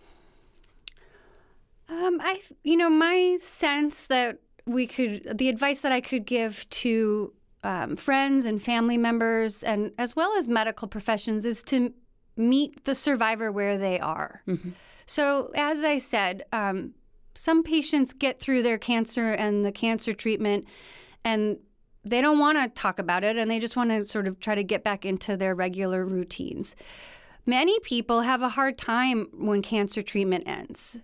Um, 1.88 2.20
I, 2.22 2.42
you 2.64 2.78
know, 2.78 2.90
my 2.90 3.38
sense 3.40 4.02
that 4.02 4.40
we 4.66 4.86
could, 4.86 5.38
the 5.38 5.50
advice 5.50 5.82
that 5.82 5.92
I 5.92 6.02
could 6.02 6.26
give 6.26 6.70
to 6.70 7.34
um, 7.64 7.96
friends 7.96 8.46
and 8.46 8.62
family 8.62 8.98
members, 8.98 9.64
and 9.64 9.92
as 9.98 10.16
well 10.16 10.38
as 10.38 10.48
medical 10.48 10.88
professions, 10.88 11.46
is 11.46 11.64
to 11.64 11.94
meet 12.38 12.86
the 12.86 12.96
survivor 12.96 13.52
where 13.52 13.78
they 13.78 14.00
are. 14.00 14.44
So, 15.06 15.52
as 15.56 15.84
I 15.84 15.98
said, 15.98 16.44
um, 16.54 16.94
some 17.36 17.64
patients 17.64 18.14
get 18.14 18.40
through 18.40 18.64
their 18.64 18.78
cancer 18.78 19.32
and 19.32 19.66
the 19.66 19.72
cancer 19.72 20.14
treatment, 20.14 20.66
and 21.24 21.58
they 22.06 22.22
don't 22.22 22.40
want 22.40 22.58
to 22.58 22.70
talk 22.70 23.00
about 23.00 23.24
it, 23.24 23.38
and 23.38 23.50
they 23.50 23.60
just 23.60 23.76
want 23.76 23.90
to 23.90 24.06
sort 24.06 24.28
of 24.28 24.40
try 24.40 24.56
to 24.56 24.64
get 24.64 24.84
back 24.84 25.06
into 25.06 25.36
their 25.36 25.54
regular 25.54 26.06
routines. 26.06 26.76
Many 27.46 27.80
people 27.80 28.22
have 28.22 28.42
a 28.42 28.50
hard 28.50 28.78
time 28.78 29.28
when 29.34 29.62
cancer 29.62 30.02
treatment 30.02 30.44
ends. 30.48 31.00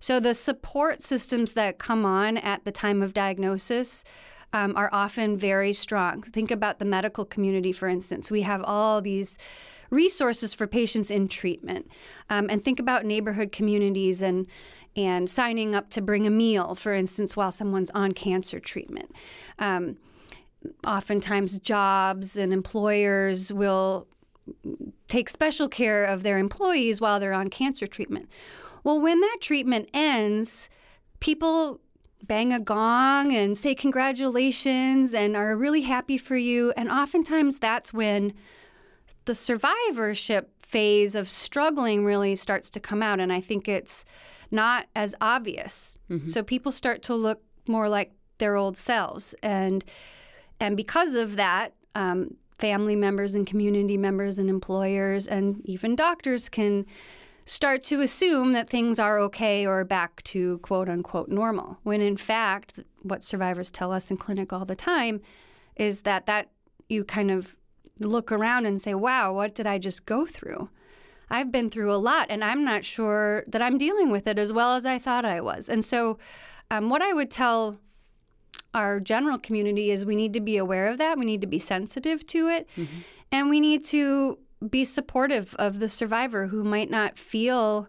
So, 0.00 0.18
the 0.18 0.34
support 0.34 1.02
systems 1.02 1.52
that 1.52 1.78
come 1.78 2.04
on 2.04 2.36
at 2.36 2.64
the 2.64 2.72
time 2.72 3.02
of 3.02 3.12
diagnosis 3.12 4.04
um, 4.52 4.74
are 4.76 4.90
often 4.92 5.38
very 5.38 5.72
strong. 5.72 6.22
Think 6.22 6.50
about 6.50 6.78
the 6.78 6.84
medical 6.84 7.24
community, 7.24 7.72
for 7.72 7.88
instance. 7.88 8.30
We 8.30 8.42
have 8.42 8.62
all 8.62 9.00
these 9.00 9.38
resources 9.90 10.54
for 10.54 10.66
patients 10.66 11.10
in 11.10 11.28
treatment. 11.28 11.88
Um, 12.30 12.48
and 12.50 12.62
think 12.62 12.80
about 12.80 13.04
neighborhood 13.04 13.52
communities 13.52 14.22
and 14.22 14.46
and 14.94 15.30
signing 15.30 15.74
up 15.74 15.88
to 15.88 16.02
bring 16.02 16.26
a 16.26 16.30
meal, 16.30 16.74
for 16.74 16.94
instance, 16.94 17.34
while 17.34 17.50
someone's 17.50 17.90
on 17.90 18.12
cancer 18.12 18.60
treatment. 18.60 19.10
Um, 19.58 19.96
oftentimes, 20.86 21.58
jobs 21.58 22.36
and 22.36 22.52
employers 22.52 23.52
will 23.52 24.06
take 25.08 25.28
special 25.28 25.68
care 25.68 26.04
of 26.04 26.22
their 26.22 26.38
employees 26.38 27.00
while 27.00 27.20
they're 27.20 27.32
on 27.32 27.48
cancer 27.48 27.86
treatment. 27.86 28.28
Well, 28.84 29.00
when 29.00 29.20
that 29.20 29.38
treatment 29.40 29.88
ends, 29.94 30.68
people 31.20 31.80
bang 32.24 32.52
a 32.52 32.60
gong 32.60 33.32
and 33.34 33.56
say 33.56 33.74
congratulations 33.74 35.12
and 35.14 35.36
are 35.36 35.56
really 35.56 35.82
happy 35.82 36.18
for 36.18 36.36
you. 36.36 36.72
And 36.76 36.90
oftentimes 36.90 37.58
that's 37.58 37.92
when 37.92 38.32
the 39.24 39.34
survivorship 39.34 40.50
phase 40.60 41.14
of 41.14 41.28
struggling 41.28 42.04
really 42.04 42.34
starts 42.34 42.70
to 42.70 42.80
come 42.80 43.02
out. 43.02 43.20
And 43.20 43.32
I 43.32 43.40
think 43.40 43.68
it's 43.68 44.04
not 44.50 44.86
as 44.96 45.14
obvious. 45.20 45.96
Mm-hmm. 46.10 46.28
So 46.28 46.42
people 46.42 46.72
start 46.72 47.02
to 47.04 47.14
look 47.14 47.42
more 47.68 47.88
like 47.88 48.12
their 48.38 48.56
old 48.56 48.76
selves. 48.76 49.34
And 49.42 49.84
and 50.62 50.76
because 50.76 51.14
of 51.14 51.36
that, 51.36 51.74
um, 51.94 52.36
family 52.58 52.94
members 52.94 53.34
and 53.34 53.44
community 53.44 53.96
members 53.96 54.38
and 54.38 54.48
employers 54.48 55.26
and 55.26 55.60
even 55.64 55.96
doctors 55.96 56.48
can 56.48 56.86
start 57.44 57.82
to 57.82 58.00
assume 58.00 58.52
that 58.52 58.70
things 58.70 59.00
are 59.00 59.18
okay 59.18 59.66
or 59.66 59.84
back 59.84 60.22
to 60.22 60.58
quote 60.58 60.88
unquote 60.88 61.28
normal. 61.28 61.78
When 61.82 62.00
in 62.00 62.16
fact 62.16 62.74
what 63.02 63.24
survivors 63.24 63.72
tell 63.72 63.90
us 63.90 64.12
in 64.12 64.16
clinic 64.16 64.52
all 64.52 64.64
the 64.64 64.76
time 64.76 65.20
is 65.74 66.02
that 66.02 66.26
that 66.26 66.50
you 66.88 67.02
kind 67.02 67.32
of 67.32 67.56
look 67.98 68.30
around 68.30 68.66
and 68.66 68.80
say 68.80 68.94
wow 68.94 69.32
what 69.32 69.54
did 69.56 69.66
i 69.66 69.76
just 69.78 70.06
go 70.06 70.24
through? 70.24 70.68
I've 71.30 71.50
been 71.50 71.68
through 71.68 71.92
a 71.92 71.96
lot 71.96 72.28
and 72.30 72.44
i'm 72.44 72.64
not 72.64 72.84
sure 72.84 73.42
that 73.48 73.60
i'm 73.60 73.76
dealing 73.76 74.10
with 74.10 74.28
it 74.28 74.38
as 74.38 74.52
well 74.52 74.76
as 74.76 74.86
i 74.86 75.00
thought 75.00 75.24
i 75.24 75.40
was. 75.40 75.68
And 75.68 75.84
so 75.84 76.18
um, 76.70 76.90
what 76.90 77.02
i 77.02 77.12
would 77.12 77.30
tell 77.30 77.76
our 78.74 79.00
general 79.00 79.38
community 79.38 79.90
is 79.90 80.04
we 80.04 80.16
need 80.16 80.32
to 80.32 80.40
be 80.40 80.56
aware 80.56 80.88
of 80.88 80.98
that 80.98 81.18
we 81.18 81.24
need 81.24 81.40
to 81.40 81.46
be 81.46 81.58
sensitive 81.58 82.26
to 82.26 82.48
it 82.48 82.68
mm-hmm. 82.76 83.00
and 83.30 83.50
we 83.50 83.60
need 83.60 83.84
to 83.84 84.38
be 84.70 84.84
supportive 84.84 85.54
of 85.58 85.78
the 85.78 85.88
survivor 85.88 86.46
who 86.46 86.62
might 86.62 86.90
not 86.90 87.18
feel 87.18 87.88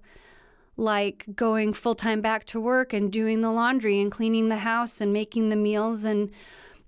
like 0.75 1.25
going 1.35 1.71
full 1.73 1.95
time 1.95 2.21
back 2.21 2.45
to 2.45 2.59
work 2.59 2.93
and 2.93 3.11
doing 3.11 3.41
the 3.41 3.51
laundry 3.51 4.01
and 4.01 4.11
cleaning 4.11 4.49
the 4.49 4.57
house 4.57 4.99
and 5.01 5.13
making 5.13 5.49
the 5.49 5.55
meals 5.55 6.03
and 6.03 6.31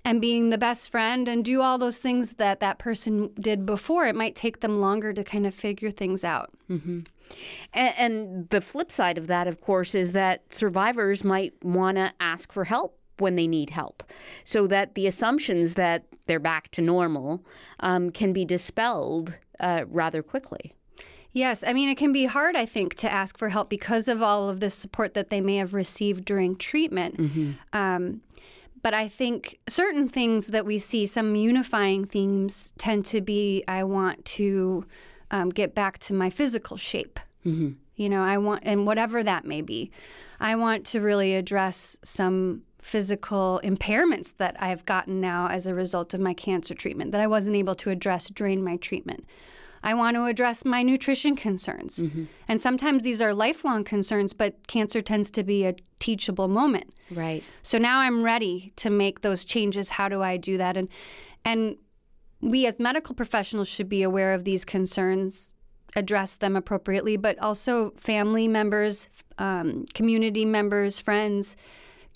and 0.03 0.21
being 0.21 0.51
the 0.51 0.57
best 0.57 0.91
friend 0.91 1.27
and 1.27 1.43
do 1.43 1.61
all 1.61 1.79
those 1.79 1.97
things 1.97 2.33
that 2.33 2.59
that 2.59 2.77
person 2.77 3.31
did 3.39 3.65
before. 3.65 4.05
It 4.05 4.15
might 4.15 4.35
take 4.35 4.59
them 4.59 4.79
longer 4.79 5.11
to 5.13 5.23
kind 5.23 5.47
of 5.47 5.55
figure 5.55 5.89
things 5.89 6.23
out. 6.23 6.51
Mm-hmm. 6.69 6.99
And, 7.73 7.93
and 7.97 8.49
the 8.49 8.61
flip 8.61 8.91
side 8.91 9.17
of 9.17 9.25
that, 9.27 9.47
of 9.47 9.61
course, 9.61 9.95
is 9.95 10.11
that 10.11 10.53
survivors 10.53 11.23
might 11.23 11.53
want 11.65 11.97
to 11.97 12.13
ask 12.19 12.53
for 12.53 12.65
help 12.65 12.99
when 13.17 13.35
they 13.35 13.47
need 13.47 13.69
help, 13.69 14.03
so 14.43 14.67
that 14.67 14.95
the 14.95 15.07
assumptions 15.07 15.75
that 15.75 16.05
they're 16.25 16.39
back 16.39 16.71
to 16.71 16.81
normal 16.81 17.43
um, 17.79 18.09
can 18.09 18.33
be 18.33 18.45
dispelled 18.45 19.37
uh, 19.59 19.83
rather 19.87 20.21
quickly. 20.23 20.73
Yes, 21.31 21.65
I 21.67 21.73
mean, 21.73 21.89
it 21.89 21.97
can 21.97 22.13
be 22.13 22.25
hard, 22.25 22.55
I 22.55 22.65
think, 22.65 22.95
to 22.95 23.11
ask 23.11 23.37
for 23.37 23.49
help 23.49 23.69
because 23.69 24.07
of 24.07 24.21
all 24.21 24.49
of 24.49 24.61
the 24.61 24.69
support 24.69 25.13
that 25.15 25.29
they 25.29 25.41
may 25.41 25.57
have 25.57 25.73
received 25.73 26.23
during 26.23 26.55
treatment. 26.55 27.17
Mm-hmm. 27.17 27.51
Um, 27.73 28.21
but 28.81 28.93
I 28.93 29.09
think 29.09 29.59
certain 29.67 30.07
things 30.07 30.47
that 30.47 30.65
we 30.65 30.77
see, 30.77 31.05
some 31.05 31.35
unifying 31.35 32.05
themes, 32.05 32.71
tend 32.77 33.05
to 33.07 33.19
be 33.19 33.63
I 33.67 33.83
want 33.83 34.23
to 34.25 34.85
um, 35.31 35.49
get 35.49 35.75
back 35.75 35.99
to 35.99 36.13
my 36.13 36.29
physical 36.29 36.77
shape. 36.77 37.19
Mm-hmm. 37.45 37.71
You 37.95 38.09
know, 38.09 38.23
I 38.23 38.37
want, 38.37 38.63
and 38.65 38.85
whatever 38.85 39.23
that 39.23 39.43
may 39.43 39.61
be, 39.61 39.91
I 40.39 40.55
want 40.55 40.85
to 40.87 41.01
really 41.01 41.35
address 41.35 41.97
some 42.03 42.61
physical 42.85 43.59
impairments 43.63 44.37
that 44.37 44.55
I've 44.61 44.85
gotten 44.85 45.19
now 45.19 45.47
as 45.47 45.65
a 45.65 45.73
result 45.73 46.13
of 46.13 46.19
my 46.19 46.35
cancer 46.35 46.75
treatment 46.75 47.11
that 47.13 47.19
I 47.19 47.25
wasn't 47.25 47.55
able 47.55 47.73
to 47.73 47.89
address 47.89 48.29
during 48.29 48.63
my 48.63 48.77
treatment. 48.77 49.25
I 49.81 49.95
want 49.95 50.17
to 50.17 50.25
address 50.25 50.63
my 50.63 50.83
nutrition 50.83 51.35
concerns. 51.35 51.97
Mm-hmm. 51.97 52.25
And 52.47 52.61
sometimes 52.61 53.01
these 53.01 53.23
are 53.23 53.33
lifelong 53.33 53.85
concerns, 53.85 54.33
but 54.33 54.67
cancer 54.67 55.01
tends 55.01 55.31
to 55.31 55.43
be 55.43 55.65
a 55.65 55.73
teachable 55.99 56.47
moment. 56.47 56.93
Right. 57.09 57.43
So 57.63 57.79
now 57.79 58.01
I'm 58.01 58.21
ready 58.21 58.71
to 58.75 58.91
make 58.91 59.21
those 59.21 59.43
changes. 59.45 59.89
How 59.89 60.07
do 60.07 60.21
I 60.21 60.37
do 60.37 60.59
that? 60.59 60.77
And 60.77 60.87
and 61.43 61.77
we 62.39 62.67
as 62.67 62.77
medical 62.77 63.15
professionals 63.15 63.67
should 63.67 63.89
be 63.89 64.03
aware 64.03 64.35
of 64.35 64.43
these 64.43 64.63
concerns, 64.63 65.53
address 65.95 66.35
them 66.35 66.55
appropriately, 66.55 67.17
but 67.17 67.39
also 67.39 67.93
family 67.97 68.47
members, 68.47 69.07
um, 69.39 69.85
community 69.95 70.45
members, 70.45 70.99
friends 70.99 71.55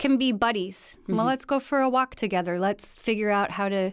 can 0.00 0.16
be 0.16 0.32
buddies. 0.32 0.96
Mm-hmm. 1.02 1.16
Well, 1.16 1.26
let's 1.26 1.44
go 1.44 1.60
for 1.60 1.80
a 1.80 1.88
walk 1.88 2.16
together. 2.16 2.58
Let's 2.58 2.96
figure 2.96 3.30
out 3.30 3.52
how 3.52 3.68
to 3.68 3.92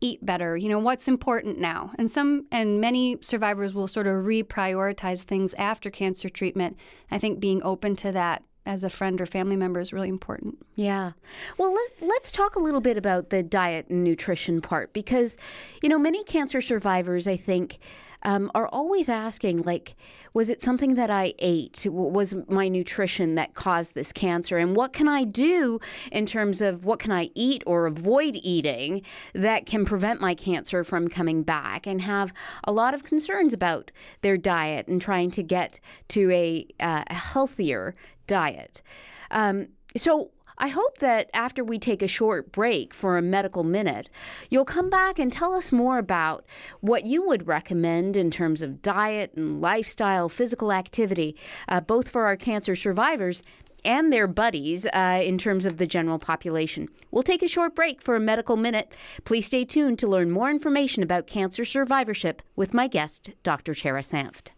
eat 0.00 0.24
better. 0.24 0.56
You 0.56 0.68
know, 0.68 0.78
what's 0.78 1.08
important 1.08 1.58
now? 1.58 1.90
And 1.98 2.08
some 2.08 2.46
and 2.52 2.80
many 2.80 3.16
survivors 3.22 3.74
will 3.74 3.88
sort 3.88 4.06
of 4.06 4.24
reprioritize 4.24 5.22
things 5.22 5.54
after 5.54 5.90
cancer 5.90 6.28
treatment. 6.28 6.76
I 7.10 7.18
think 7.18 7.40
being 7.40 7.62
open 7.62 7.96
to 7.96 8.12
that 8.12 8.44
as 8.66 8.84
a 8.84 8.90
friend 8.90 9.20
or 9.20 9.26
family 9.26 9.56
member 9.56 9.80
is 9.80 9.92
really 9.92 10.08
important. 10.08 10.58
Yeah. 10.74 11.12
Well, 11.56 11.74
let, 12.02 12.20
us 12.20 12.32
talk 12.32 12.56
a 12.56 12.60
little 12.60 12.80
bit 12.80 12.98
about 12.98 13.30
the 13.30 13.42
diet 13.42 13.88
and 13.88 14.04
nutrition 14.04 14.60
part 14.60 14.92
because, 14.92 15.38
you 15.82 15.88
know, 15.88 15.98
many 15.98 16.22
cancer 16.24 16.60
survivors, 16.60 17.26
I 17.26 17.36
think, 17.36 17.78
um, 18.26 18.50
are 18.56 18.66
always 18.68 19.08
asking, 19.08 19.62
like, 19.62 19.94
was 20.34 20.50
it 20.50 20.60
something 20.60 20.96
that 20.96 21.10
I 21.10 21.32
ate? 21.38 21.86
Was 21.88 22.34
my 22.48 22.68
nutrition 22.68 23.36
that 23.36 23.54
caused 23.54 23.94
this 23.94 24.12
cancer? 24.12 24.58
And 24.58 24.74
what 24.74 24.92
can 24.92 25.06
I 25.06 25.22
do 25.22 25.78
in 26.10 26.26
terms 26.26 26.60
of 26.60 26.84
what 26.84 26.98
can 26.98 27.12
I 27.12 27.30
eat 27.34 27.62
or 27.66 27.86
avoid 27.86 28.36
eating 28.42 29.02
that 29.32 29.64
can 29.64 29.84
prevent 29.84 30.20
my 30.20 30.34
cancer 30.34 30.82
from 30.82 31.06
coming 31.08 31.44
back? 31.44 31.86
And 31.86 32.00
have 32.00 32.32
a 32.64 32.72
lot 32.72 32.94
of 32.94 33.04
concerns 33.04 33.52
about 33.52 33.92
their 34.22 34.36
diet 34.36 34.88
and 34.88 35.00
trying 35.00 35.30
to 35.30 35.42
get 35.44 35.78
to 36.08 36.28
a, 36.32 36.66
uh, 36.80 37.04
healthier 37.08 37.94
diet. 38.26 38.82
Um, 39.30 39.68
so, 39.96 40.32
I 40.58 40.68
hope 40.68 40.98
that 40.98 41.30
after 41.34 41.62
we 41.62 41.78
take 41.78 42.02
a 42.02 42.08
short 42.08 42.50
break 42.52 42.94
for 42.94 43.18
a 43.18 43.22
medical 43.22 43.62
minute, 43.62 44.08
you'll 44.50 44.64
come 44.64 44.88
back 44.88 45.18
and 45.18 45.30
tell 45.30 45.52
us 45.52 45.70
more 45.70 45.98
about 45.98 46.44
what 46.80 47.04
you 47.04 47.26
would 47.26 47.46
recommend 47.46 48.16
in 48.16 48.30
terms 48.30 48.62
of 48.62 48.80
diet 48.80 49.32
and 49.36 49.60
lifestyle, 49.60 50.28
physical 50.28 50.72
activity, 50.72 51.36
uh, 51.68 51.80
both 51.80 52.08
for 52.08 52.24
our 52.26 52.36
cancer 52.36 52.74
survivors 52.74 53.42
and 53.84 54.12
their 54.12 54.26
buddies 54.26 54.86
uh, 54.86 55.20
in 55.22 55.38
terms 55.38 55.64
of 55.64 55.76
the 55.76 55.86
general 55.86 56.18
population. 56.18 56.88
We'll 57.10 57.22
take 57.22 57.42
a 57.42 57.48
short 57.48 57.74
break 57.74 58.02
for 58.02 58.16
a 58.16 58.20
medical 58.20 58.56
minute. 58.56 58.92
Please 59.24 59.46
stay 59.46 59.64
tuned 59.64 59.98
to 60.00 60.08
learn 60.08 60.30
more 60.30 60.50
information 60.50 61.02
about 61.02 61.26
cancer 61.26 61.64
survivorship 61.64 62.42
with 62.56 62.74
my 62.74 62.88
guest, 62.88 63.30
Dr. 63.42 63.74
Tara 63.74 64.02
Sanft. 64.02 64.50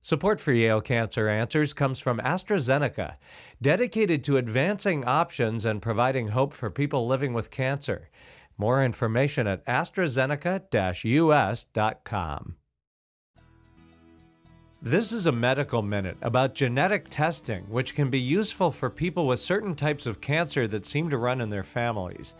Support 0.00 0.40
for 0.40 0.52
Yale 0.52 0.80
Cancer 0.80 1.28
Answers 1.28 1.72
comes 1.72 1.98
from 1.98 2.20
AstraZeneca, 2.20 3.16
dedicated 3.60 4.22
to 4.24 4.36
advancing 4.36 5.04
options 5.04 5.64
and 5.64 5.82
providing 5.82 6.28
hope 6.28 6.54
for 6.54 6.70
people 6.70 7.08
living 7.08 7.34
with 7.34 7.50
cancer. 7.50 8.08
More 8.56 8.84
information 8.84 9.48
at 9.48 9.66
AstraZeneca-US.com. 9.66 12.54
This 14.80 15.10
is 15.10 15.26
a 15.26 15.32
medical 15.32 15.82
minute 15.82 16.16
about 16.22 16.54
genetic 16.54 17.08
testing, 17.10 17.64
which 17.64 17.96
can 17.96 18.10
be 18.10 18.20
useful 18.20 18.70
for 18.70 18.88
people 18.88 19.26
with 19.26 19.40
certain 19.40 19.74
types 19.74 20.06
of 20.06 20.20
cancer 20.20 20.68
that 20.68 20.86
seem 20.86 21.10
to 21.10 21.18
run 21.18 21.40
in 21.40 21.50
their 21.50 21.64
families. 21.64 22.36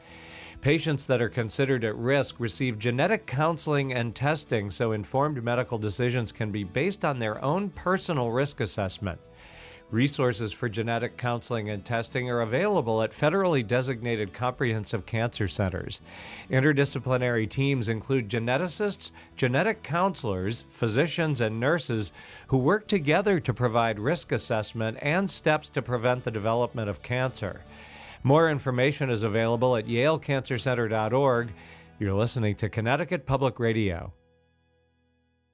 Patients 0.60 1.06
that 1.06 1.22
are 1.22 1.28
considered 1.28 1.84
at 1.84 1.96
risk 1.96 2.40
receive 2.40 2.80
genetic 2.80 3.26
counseling 3.26 3.92
and 3.92 4.12
testing 4.12 4.72
so 4.72 4.90
informed 4.90 5.42
medical 5.42 5.78
decisions 5.78 6.32
can 6.32 6.50
be 6.50 6.64
based 6.64 7.04
on 7.04 7.20
their 7.20 7.42
own 7.44 7.70
personal 7.70 8.32
risk 8.32 8.60
assessment. 8.60 9.20
Resources 9.92 10.52
for 10.52 10.68
genetic 10.68 11.16
counseling 11.16 11.70
and 11.70 11.82
testing 11.84 12.28
are 12.28 12.40
available 12.40 13.02
at 13.02 13.12
federally 13.12 13.66
designated 13.66 14.34
comprehensive 14.34 15.06
cancer 15.06 15.46
centers. 15.46 16.02
Interdisciplinary 16.50 17.48
teams 17.48 17.88
include 17.88 18.28
geneticists, 18.28 19.12
genetic 19.36 19.82
counselors, 19.82 20.64
physicians, 20.70 21.40
and 21.40 21.58
nurses 21.58 22.12
who 22.48 22.58
work 22.58 22.86
together 22.88 23.38
to 23.40 23.54
provide 23.54 23.98
risk 23.98 24.32
assessment 24.32 24.98
and 25.00 25.30
steps 25.30 25.70
to 25.70 25.80
prevent 25.80 26.24
the 26.24 26.30
development 26.32 26.90
of 26.90 27.00
cancer. 27.00 27.62
More 28.22 28.50
information 28.50 29.10
is 29.10 29.22
available 29.22 29.76
at 29.76 29.86
yalecancercenter.org. 29.86 31.52
You're 31.98 32.14
listening 32.14 32.54
to 32.56 32.68
Connecticut 32.68 33.26
Public 33.26 33.58
Radio. 33.58 34.12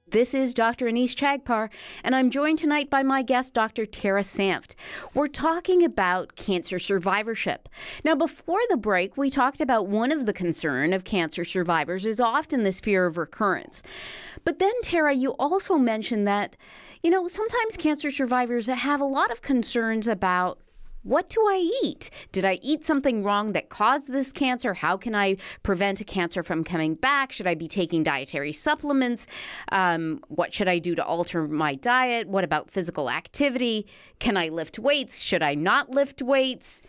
This 0.07 0.35
is 0.35 0.53
Dr. 0.53 0.85
Anees 0.85 1.15
Chagpar, 1.15 1.69
and 2.03 2.15
I'm 2.15 2.29
joined 2.29 2.59
tonight 2.59 2.91
by 2.91 3.01
my 3.01 3.23
guest, 3.23 3.55
Dr. 3.55 3.87
Tara 3.87 4.21
Sanft. 4.21 4.75
We're 5.15 5.27
talking 5.27 5.83
about 5.83 6.35
cancer 6.35 6.77
survivorship. 6.77 7.67
Now, 8.03 8.13
before 8.13 8.61
the 8.69 8.77
break, 8.77 9.17
we 9.17 9.31
talked 9.31 9.61
about 9.61 9.87
one 9.87 10.11
of 10.11 10.27
the 10.27 10.33
concern 10.33 10.93
of 10.93 11.05
cancer 11.05 11.43
survivors 11.43 12.05
is 12.05 12.19
often 12.19 12.63
this 12.63 12.79
fear 12.79 13.07
of 13.07 13.17
recurrence. 13.17 13.81
But 14.43 14.59
then, 14.59 14.73
Tara, 14.83 15.13
you 15.13 15.31
also 15.39 15.79
mentioned 15.79 16.27
that, 16.27 16.55
you 17.01 17.09
know, 17.09 17.27
sometimes 17.27 17.75
cancer 17.75 18.11
survivors 18.11 18.67
have 18.67 19.01
a 19.01 19.05
lot 19.05 19.31
of 19.31 19.41
concerns 19.41 20.07
about 20.07 20.59
what 21.05 21.29
do 21.29 21.39
I 21.47 21.69
eat? 21.83 22.09
Did 22.31 22.45
I 22.45 22.57
eat 22.63 22.83
something 22.83 23.23
wrong 23.23 23.53
that 23.53 23.69
caused 23.69 24.11
this 24.11 24.31
cancer? 24.31 24.73
How 24.73 24.97
can 24.97 25.13
I 25.13 25.37
prevent 25.61 26.01
a 26.01 26.03
cancer 26.03 26.41
from 26.41 26.63
coming 26.63 26.95
back? 26.95 27.31
Should 27.31 27.45
I 27.45 27.53
be 27.53 27.67
taking 27.67 28.01
dietary 28.01 28.51
supplements? 28.51 29.27
Um, 29.71 30.23
what 30.29 30.51
should 30.51 30.67
I 30.67 30.79
do 30.79 30.95
to 30.95 31.05
alter 31.05 31.47
my 31.47 31.75
diet? 31.75 32.27
What 32.27 32.43
about 32.43 32.71
physical 32.71 33.11
activity? 33.11 33.85
Can 34.17 34.35
I 34.35 34.49
lift 34.49 34.79
weights? 34.79 35.21
Should 35.21 35.43
I 35.43 35.53
not 35.53 35.91
lift 35.91 36.23
weights? 36.23 36.81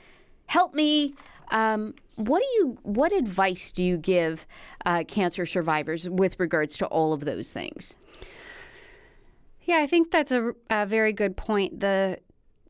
Help 0.46 0.72
me. 0.74 1.14
Um, 1.50 1.94
what 2.14 2.40
do 2.40 2.46
you? 2.54 2.78
What 2.84 3.12
advice 3.12 3.70
do 3.70 3.84
you 3.84 3.98
give 3.98 4.46
uh, 4.86 5.04
cancer 5.06 5.44
survivors 5.44 6.08
with 6.08 6.40
regards 6.40 6.78
to 6.78 6.86
all 6.86 7.12
of 7.12 7.26
those 7.26 7.52
things? 7.52 7.94
Yeah, 9.64 9.80
I 9.80 9.86
think 9.86 10.10
that's 10.10 10.32
a, 10.32 10.52
a 10.70 10.86
very 10.86 11.12
good 11.12 11.36
point. 11.36 11.80
The 11.80 12.18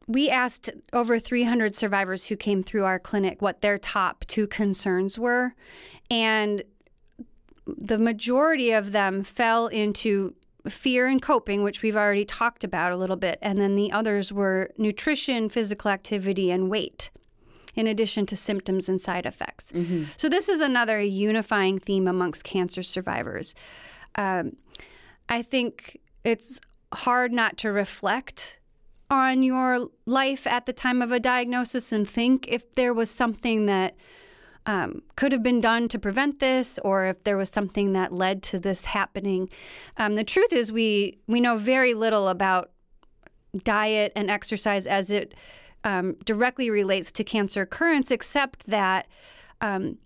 we 0.09 0.31
asked 0.31 0.71
over 0.93 1.19
300 1.19 1.75
survivors 1.75 2.27
who 2.27 2.37
came 2.37 2.63
through 2.63 2.85
our 2.85 2.99
clinic 2.99 3.43
what 3.43 3.61
their 3.61 3.79
top 3.79 4.25
two 4.27 4.47
concerns 4.47 5.19
were. 5.19 5.55
And 6.11 6.63
the 7.67 7.99
majority 7.99 8.71
of 8.71 8.93
them 8.93 9.25
fell 9.25 9.67
into 9.67 10.35
fear 10.69 11.09
and 11.09 11.21
coping, 11.21 11.63
which 11.63 11.83
we've 11.83 11.97
already 11.97 12.25
talked 12.25 12.63
about 12.63 12.93
a 12.93 12.97
little 12.97 13.17
bit. 13.17 13.39
And 13.43 13.59
then 13.59 13.75
the 13.75 13.91
others 13.91 14.33
were 14.33 14.71
nutrition, 14.79 15.49
physical 15.49 15.91
activity, 15.91 16.51
and 16.51 16.71
weight, 16.71 17.11
in 17.75 17.89
addition 17.89 18.27
to 18.27 18.37
symptoms 18.37 18.89
and 18.89 19.01
side 19.01 19.27
effects. 19.27 19.73
Mm-hmm. 19.73 20.05
So, 20.17 20.29
this 20.29 20.49
is 20.49 20.61
another 20.61 21.01
unifying 21.01 21.79
theme 21.79 22.07
amongst 22.07 22.45
cancer 22.45 22.83
survivors. 22.83 23.55
Um, 24.15 24.57
I 25.29 25.43
think 25.43 26.01
it's 26.25 26.61
hard 26.93 27.33
not 27.33 27.59
to 27.59 27.71
reflect 27.71 28.61
on 29.11 29.43
your 29.43 29.89
life 30.05 30.47
at 30.47 30.67
the 30.67 30.73
time 30.73 31.01
of 31.03 31.13
a 31.13 31.21
diagnosis 31.21 31.93
and 31.93 32.09
think 32.09 32.47
if 32.49 32.75
there 32.75 32.93
was 32.93 33.11
something 33.11 33.67
that 33.67 33.97
um, 34.67 35.03
could 35.15 35.31
have 35.31 35.45
been 35.45 35.61
done 35.61 35.87
to 35.89 35.99
prevent 35.99 36.41
this, 36.41 36.79
or 36.85 37.07
if 37.07 37.23
there 37.23 37.37
was 37.37 37.49
something 37.49 37.93
that 37.93 38.13
led 38.13 38.43
to 38.43 38.59
this 38.59 38.87
happening. 38.87 39.49
Um, 39.97 40.17
the 40.17 40.25
truth 40.25 40.53
is, 40.53 40.73
we 40.73 41.19
we 41.29 41.41
know 41.41 41.57
very 41.57 41.95
little 41.95 42.29
about 42.29 42.73
diet 43.63 44.13
and 44.17 44.29
exercise 44.29 44.87
as 44.87 45.11
it 45.11 45.35
um, 45.85 46.17
directly 46.25 46.69
relates 46.69 47.13
to 47.13 47.25
cancer 47.25 47.63
occurrence, 47.63 48.11
except 48.11 48.67
that. 48.67 49.07
Um, 49.61 49.99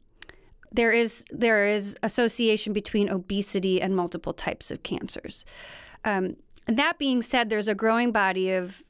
there 0.72 0.92
is 0.92 1.24
there 1.32 1.66
is 1.66 1.96
association 2.04 2.72
between 2.72 3.08
obesity 3.08 3.82
and 3.82 3.96
multiple 3.96 4.32
types 4.32 4.70
of 4.70 4.84
cancers. 4.84 5.44
Um, 6.04 6.36
that 6.66 6.96
being 6.96 7.22
said, 7.22 7.50
there's 7.50 7.66
a 7.66 7.74
growing 7.74 8.12
body 8.12 8.52
of 8.52 8.84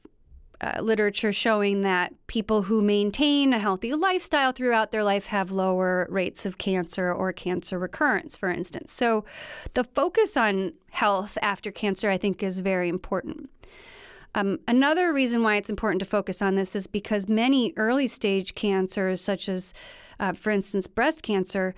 uh, 0.61 0.79
literature 0.81 1.31
showing 1.31 1.81
that 1.81 2.13
people 2.27 2.63
who 2.63 2.81
maintain 2.81 3.51
a 3.51 3.59
healthy 3.59 3.93
lifestyle 3.93 4.51
throughout 4.51 4.91
their 4.91 5.03
life 5.03 5.25
have 5.25 5.49
lower 5.49 6.07
rates 6.09 6.45
of 6.45 6.59
cancer 6.59 7.11
or 7.11 7.33
cancer 7.33 7.79
recurrence, 7.79 8.37
for 8.37 8.49
instance. 8.49 8.91
So, 8.91 9.25
the 9.73 9.83
focus 9.83 10.37
on 10.37 10.73
health 10.91 11.37
after 11.41 11.71
cancer, 11.71 12.11
I 12.11 12.17
think, 12.17 12.43
is 12.43 12.59
very 12.59 12.89
important. 12.89 13.49
Um, 14.35 14.59
another 14.67 15.11
reason 15.11 15.41
why 15.41 15.57
it's 15.57 15.69
important 15.69 15.99
to 15.99 16.05
focus 16.05 16.41
on 16.41 16.55
this 16.55 16.75
is 16.75 16.87
because 16.87 17.27
many 17.27 17.73
early 17.75 18.07
stage 18.07 18.55
cancers, 18.55 19.21
such 19.21 19.49
as, 19.49 19.73
uh, 20.19 20.33
for 20.33 20.51
instance, 20.51 20.87
breast 20.87 21.23
cancer, 21.23 21.73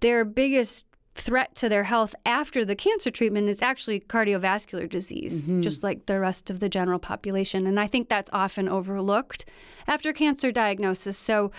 their 0.00 0.24
biggest 0.24 0.84
threat 1.16 1.54
to 1.56 1.68
their 1.68 1.84
health 1.84 2.14
after 2.24 2.64
the 2.64 2.76
cancer 2.76 3.10
treatment 3.10 3.48
is 3.48 3.62
actually 3.62 4.00
cardiovascular 4.00 4.88
disease, 4.88 5.48
mm-hmm. 5.50 5.62
just 5.62 5.82
like 5.82 6.06
the 6.06 6.20
rest 6.20 6.50
of 6.50 6.60
the 6.60 6.68
general 6.68 6.98
population. 6.98 7.66
And 7.66 7.80
I 7.80 7.86
think 7.86 8.08
that's 8.08 8.30
often 8.32 8.68
overlooked 8.68 9.44
after 9.86 10.12
cancer 10.12 10.52
diagnosis. 10.52 11.16
So 11.16 11.50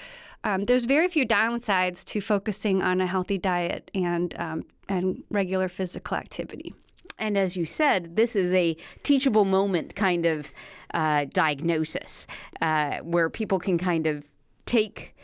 um, 0.43 0.65
there's 0.65 0.86
very 0.86 1.08
few 1.08 1.26
downsides 1.26 2.06
to 2.06 2.22
focusing 2.22 2.82
on 2.82 3.02
a 3.02 3.08
healthy 3.08 3.38
diet 3.38 3.91
and 3.93 4.34
um, 4.39 4.63
and 4.88 5.24
regular 5.30 5.67
physical 5.67 6.15
activity. 6.15 6.74
And 7.20 7.38
as 7.38 7.58
you 7.58 7.65
said, 7.65 8.15
this 8.15 8.36
is 8.36 8.54
a 8.54 8.78
teachable 9.04 9.43
moment 9.43 9.96
kind 9.96 10.26
of 10.26 10.52
uh, 10.93 11.26
diagnosis 11.34 12.28
uh, 12.62 13.00
where 13.00 13.30
people 13.30 13.60
can 13.60 13.78
kind 13.78 14.08
of 14.08 14.24
take 14.65 15.15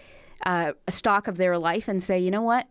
uh, 0.46 0.74
a 0.88 0.92
stock 0.92 1.28
of 1.28 1.38
their 1.38 1.58
life 1.58 1.88
and 1.88 2.02
say, 2.02 2.20
you 2.20 2.32
know 2.32 2.42
what, 2.42 2.68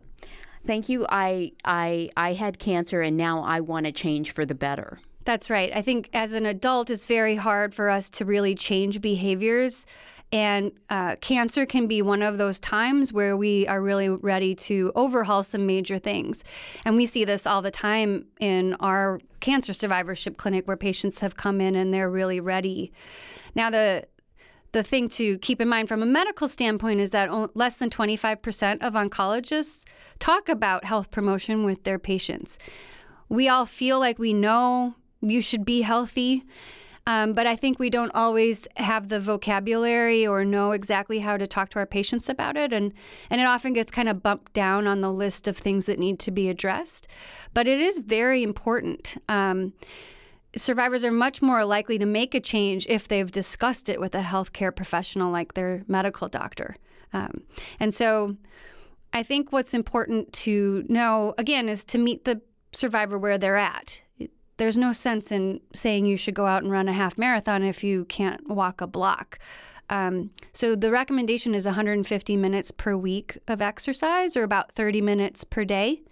thank 0.66 0.88
you. 0.88 1.06
I 1.08 1.52
I 1.64 2.10
I 2.16 2.32
had 2.34 2.58
cancer 2.58 3.00
and 3.00 3.16
now 3.16 3.42
I 3.42 3.60
want 3.60 3.86
to 3.86 3.92
change 3.92 4.32
for 4.32 4.44
the 4.44 4.54
better. 4.54 5.00
That's 5.24 5.50
right. 5.50 5.70
I 5.74 5.82
think 5.82 6.10
as 6.12 6.34
an 6.34 6.46
adult, 6.46 6.90
it's 6.90 7.04
very 7.04 7.36
hard 7.36 7.74
for 7.74 7.88
us 7.88 8.10
to 8.10 8.24
really 8.24 8.54
change 8.54 9.00
behaviors. 9.00 9.86
And 10.32 10.72
uh, 10.88 11.16
cancer 11.16 11.66
can 11.66 11.86
be 11.86 12.00
one 12.00 12.22
of 12.22 12.38
those 12.38 12.58
times 12.58 13.12
where 13.12 13.36
we 13.36 13.66
are 13.68 13.82
really 13.82 14.08
ready 14.08 14.54
to 14.54 14.90
overhaul 14.94 15.42
some 15.42 15.66
major 15.66 15.98
things. 15.98 16.42
And 16.86 16.96
we 16.96 17.04
see 17.04 17.26
this 17.26 17.46
all 17.46 17.60
the 17.60 17.70
time 17.70 18.24
in 18.40 18.74
our 18.80 19.20
cancer 19.40 19.74
survivorship 19.74 20.38
clinic 20.38 20.66
where 20.66 20.76
patients 20.78 21.20
have 21.20 21.36
come 21.36 21.60
in 21.60 21.74
and 21.74 21.92
they're 21.92 22.10
really 22.10 22.40
ready. 22.40 22.92
Now, 23.54 23.68
the 23.68 24.06
the 24.72 24.82
thing 24.82 25.08
to 25.10 25.38
keep 25.38 25.60
in 25.60 25.68
mind 25.68 25.88
from 25.88 26.02
a 26.02 26.06
medical 26.06 26.48
standpoint 26.48 27.00
is 27.00 27.10
that 27.10 27.56
less 27.56 27.76
than 27.76 27.90
25% 27.90 28.82
of 28.82 28.94
oncologists 28.94 29.84
talk 30.18 30.48
about 30.48 30.84
health 30.84 31.10
promotion 31.10 31.64
with 31.64 31.84
their 31.84 31.98
patients. 31.98 32.58
We 33.28 33.48
all 33.48 33.66
feel 33.66 33.98
like 33.98 34.18
we 34.18 34.32
know 34.32 34.94
you 35.20 35.40
should 35.40 35.64
be 35.64 35.82
healthy. 35.82 36.44
Um, 37.04 37.32
but 37.32 37.48
I 37.48 37.56
think 37.56 37.78
we 37.78 37.90
don't 37.90 38.14
always 38.14 38.68
have 38.76 39.08
the 39.08 39.18
vocabulary 39.18 40.24
or 40.24 40.44
know 40.44 40.70
exactly 40.70 41.18
how 41.18 41.36
to 41.36 41.48
talk 41.48 41.70
to 41.70 41.80
our 41.80 41.86
patients 41.86 42.28
about 42.28 42.56
it. 42.56 42.72
And, 42.72 42.92
and 43.28 43.40
it 43.40 43.44
often 43.44 43.72
gets 43.72 43.90
kind 43.90 44.08
of 44.08 44.22
bumped 44.22 44.52
down 44.52 44.86
on 44.86 45.00
the 45.00 45.12
list 45.12 45.48
of 45.48 45.56
things 45.56 45.86
that 45.86 45.98
need 45.98 46.20
to 46.20 46.30
be 46.30 46.48
addressed. 46.48 47.08
But 47.54 47.66
it 47.66 47.80
is 47.80 47.98
very 47.98 48.44
important. 48.44 49.16
Um, 49.28 49.72
survivors 50.56 51.04
are 51.04 51.12
much 51.12 51.42
more 51.42 51.64
likely 51.64 51.98
to 51.98 52.06
make 52.06 52.34
a 52.34 52.40
change 52.40 52.86
if 52.88 53.08
they've 53.08 53.30
discussed 53.30 53.88
it 53.88 54.00
with 54.00 54.14
a 54.14 54.20
healthcare 54.20 54.74
professional 54.74 55.32
like 55.32 55.54
their 55.54 55.82
medical 55.86 56.28
doctor. 56.28 56.76
Um, 57.12 57.42
and 57.80 57.94
so 57.94 58.36
I 59.12 59.22
think 59.22 59.52
what's 59.52 59.74
important 59.74 60.32
to 60.34 60.84
know, 60.88 61.34
again, 61.38 61.68
is 61.68 61.84
to 61.86 61.98
meet 61.98 62.24
the 62.24 62.40
survivor 62.72 63.18
where 63.18 63.38
they're 63.38 63.56
at. 63.56 64.02
There's 64.56 64.76
no 64.76 64.92
sense 64.92 65.32
in 65.32 65.60
saying 65.74 66.06
you 66.06 66.16
should 66.16 66.34
go 66.34 66.46
out 66.46 66.62
and 66.62 66.70
run 66.70 66.88
a 66.88 66.92
half 66.92 67.18
marathon 67.18 67.62
if 67.62 67.82
you 67.82 68.04
can't 68.06 68.48
walk 68.48 68.80
a 68.80 68.86
block. 68.86 69.38
Um, 69.90 70.30
so 70.52 70.74
the 70.74 70.90
recommendation 70.90 71.54
is 71.54 71.66
150 71.66 72.36
minutes 72.36 72.70
per 72.70 72.96
week 72.96 73.38
of 73.48 73.60
exercise 73.60 74.36
or 74.36 74.42
about 74.42 74.72
30 74.72 75.00
minutes 75.00 75.44
per 75.44 75.64
day. 75.64 76.02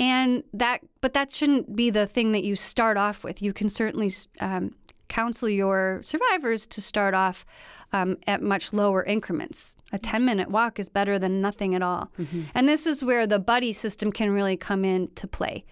And 0.00 0.42
that, 0.54 0.80
but 1.02 1.12
that 1.12 1.30
shouldn't 1.30 1.76
be 1.76 1.90
the 1.90 2.06
thing 2.06 2.32
that 2.32 2.42
you 2.42 2.56
start 2.56 2.96
off 2.96 3.22
with. 3.22 3.42
You 3.42 3.52
can 3.52 3.68
certainly 3.68 4.10
um, 4.40 4.74
counsel 5.08 5.48
your 5.48 6.00
survivors 6.02 6.66
to 6.68 6.80
start 6.80 7.12
off 7.12 7.44
um, 7.92 8.16
at 8.26 8.40
much 8.40 8.72
lower 8.72 9.04
increments. 9.04 9.76
A 9.92 9.98
10 9.98 10.24
minute 10.24 10.50
walk 10.50 10.78
is 10.78 10.88
better 10.88 11.18
than 11.18 11.42
nothing 11.42 11.74
at 11.74 11.82
all. 11.82 12.10
Mm-hmm. 12.18 12.42
And 12.54 12.66
this 12.66 12.86
is 12.86 13.04
where 13.04 13.26
the 13.26 13.38
buddy 13.38 13.74
system 13.74 14.10
can 14.10 14.30
really 14.30 14.56
come 14.56 14.84
into 14.86 15.26
play. 15.26 15.64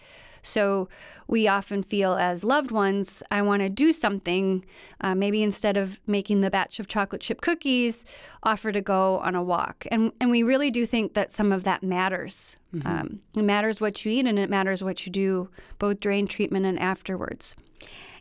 So 0.42 0.88
we 1.26 1.46
often 1.46 1.82
feel 1.82 2.14
as 2.14 2.42
loved 2.42 2.70
ones, 2.70 3.22
I 3.30 3.42
want 3.42 3.60
to 3.60 3.68
do 3.68 3.92
something. 3.92 4.64
Uh, 5.00 5.14
maybe 5.14 5.42
instead 5.42 5.76
of 5.76 6.00
making 6.06 6.40
the 6.40 6.50
batch 6.50 6.80
of 6.80 6.88
chocolate 6.88 7.20
chip 7.20 7.40
cookies, 7.40 8.04
offer 8.42 8.72
to 8.72 8.80
go 8.80 9.18
on 9.18 9.34
a 9.34 9.42
walk. 9.42 9.86
And, 9.90 10.12
and 10.20 10.30
we 10.30 10.42
really 10.42 10.70
do 10.70 10.86
think 10.86 11.14
that 11.14 11.30
some 11.30 11.52
of 11.52 11.64
that 11.64 11.82
matters. 11.82 12.56
Mm-hmm. 12.74 12.88
Um, 12.88 13.20
it 13.36 13.42
matters 13.42 13.80
what 13.80 14.04
you 14.04 14.12
eat 14.12 14.26
and 14.26 14.38
it 14.38 14.48
matters 14.48 14.82
what 14.82 15.06
you 15.06 15.12
do 15.12 15.50
both 15.78 16.00
during 16.00 16.26
treatment 16.26 16.66
and 16.66 16.78
afterwards. 16.78 17.54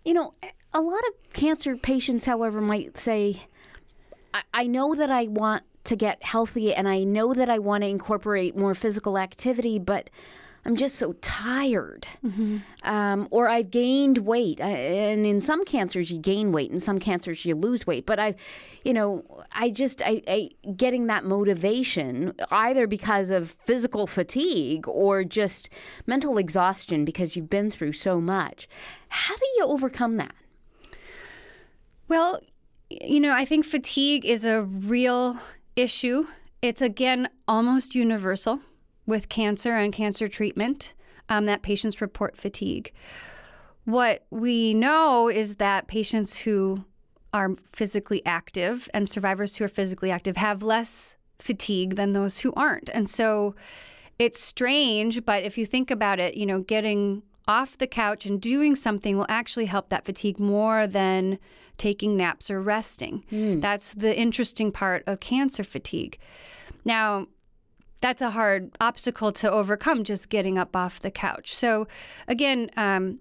You 0.03 0.13
know, 0.13 0.33
a 0.73 0.81
lot 0.81 1.01
of 1.07 1.33
cancer 1.33 1.75
patients, 1.75 2.25
however, 2.25 2.61
might 2.61 2.97
say, 2.97 3.43
I, 4.33 4.41
I 4.53 4.67
know 4.67 4.93
that 4.95 5.09
I 5.09 5.27
want 5.27 5.63
to 5.85 5.95
get 5.95 6.21
healthy 6.21 6.73
and 6.73 6.87
I 6.87 7.03
know 7.03 7.33
that 7.33 7.49
I 7.49 7.59
want 7.59 7.83
to 7.83 7.89
incorporate 7.89 8.57
more 8.57 8.75
physical 8.75 9.17
activity, 9.17 9.79
but 9.79 10.09
I'm 10.67 10.75
just 10.75 10.95
so 10.95 11.13
tired. 11.21 12.05
Mm-hmm. 12.25 12.57
Um, 12.83 13.29
or 13.31 13.47
I've 13.47 13.71
gained 13.71 14.17
weight. 14.19 14.59
I, 14.59 14.67
and 14.67 15.25
in 15.25 15.39
some 15.39 15.63
cancers, 15.63 16.11
you 16.11 16.19
gain 16.19 16.51
weight. 16.51 16.69
In 16.71 16.81
some 16.81 16.99
cancers, 16.99 17.45
you 17.45 17.55
lose 17.55 17.87
weight. 17.87 18.05
But 18.05 18.19
I, 18.19 18.35
you 18.83 18.91
know, 18.91 19.23
I 19.53 19.69
just, 19.69 20.01
I, 20.01 20.21
I 20.27 20.49
getting 20.75 21.07
that 21.07 21.23
motivation 21.23 22.33
either 22.51 22.85
because 22.85 23.29
of 23.29 23.55
physical 23.63 24.07
fatigue 24.07 24.85
or 24.89 25.23
just 25.23 25.69
mental 26.05 26.37
exhaustion 26.37 27.05
because 27.05 27.37
you've 27.37 27.49
been 27.49 27.71
through 27.71 27.93
so 27.93 28.19
much. 28.19 28.67
How 29.07 29.37
do 29.37 29.45
you 29.55 29.63
overcome 29.67 30.15
that? 30.15 30.35
Well, 32.09 32.41
you 32.89 33.21
know, 33.21 33.33
I 33.33 33.45
think 33.45 33.63
fatigue 33.63 34.25
is 34.25 34.43
a 34.43 34.63
real 34.63 35.37
issue. 35.77 36.27
It's 36.61 36.81
again 36.81 37.29
almost 37.47 37.95
universal 37.95 38.59
with 39.07 39.29
cancer 39.29 39.75
and 39.75 39.91
cancer 39.91 40.27
treatment 40.27 40.93
um, 41.29 41.45
that 41.45 41.63
patients 41.63 42.01
report 42.01 42.37
fatigue. 42.37 42.93
What 43.85 44.25
we 44.29 44.73
know 44.73 45.29
is 45.29 45.55
that 45.55 45.87
patients 45.87 46.37
who 46.37 46.83
are 47.33 47.55
physically 47.71 48.23
active 48.25 48.89
and 48.93 49.09
survivors 49.09 49.55
who 49.55 49.63
are 49.63 49.69
physically 49.69 50.11
active 50.11 50.37
have 50.37 50.61
less 50.61 51.15
fatigue 51.39 51.95
than 51.95 52.13
those 52.13 52.39
who 52.39 52.53
aren't. 52.53 52.89
And 52.93 53.09
so 53.09 53.55
it's 54.19 54.39
strange, 54.39 55.23
but 55.25 55.43
if 55.43 55.57
you 55.57 55.65
think 55.65 55.89
about 55.91 56.19
it, 56.19 56.35
you 56.35 56.45
know, 56.45 56.59
getting 56.59 57.23
off 57.47 57.77
the 57.77 57.87
couch 57.87 58.25
and 58.25 58.41
doing 58.41 58.75
something 58.75 59.17
will 59.17 59.25
actually 59.29 59.65
help 59.65 59.89
that 59.89 60.05
fatigue 60.05 60.39
more 60.39 60.85
than 60.85 61.39
taking 61.77 62.17
naps 62.17 62.49
or 62.49 62.61
resting. 62.61 63.23
Mm. 63.31 63.61
That's 63.61 63.93
the 63.93 64.17
interesting 64.17 64.71
part 64.71 65.03
of 65.07 65.19
cancer 65.19 65.63
fatigue. 65.63 66.17
Now, 66.83 67.27
that's 68.01 68.21
a 68.21 68.31
hard 68.31 68.71
obstacle 68.79 69.31
to 69.33 69.51
overcome 69.51 70.03
just 70.03 70.29
getting 70.29 70.57
up 70.57 70.75
off 70.75 70.99
the 70.99 71.11
couch. 71.11 71.55
So, 71.55 71.87
again, 72.27 72.69
um, 72.77 73.19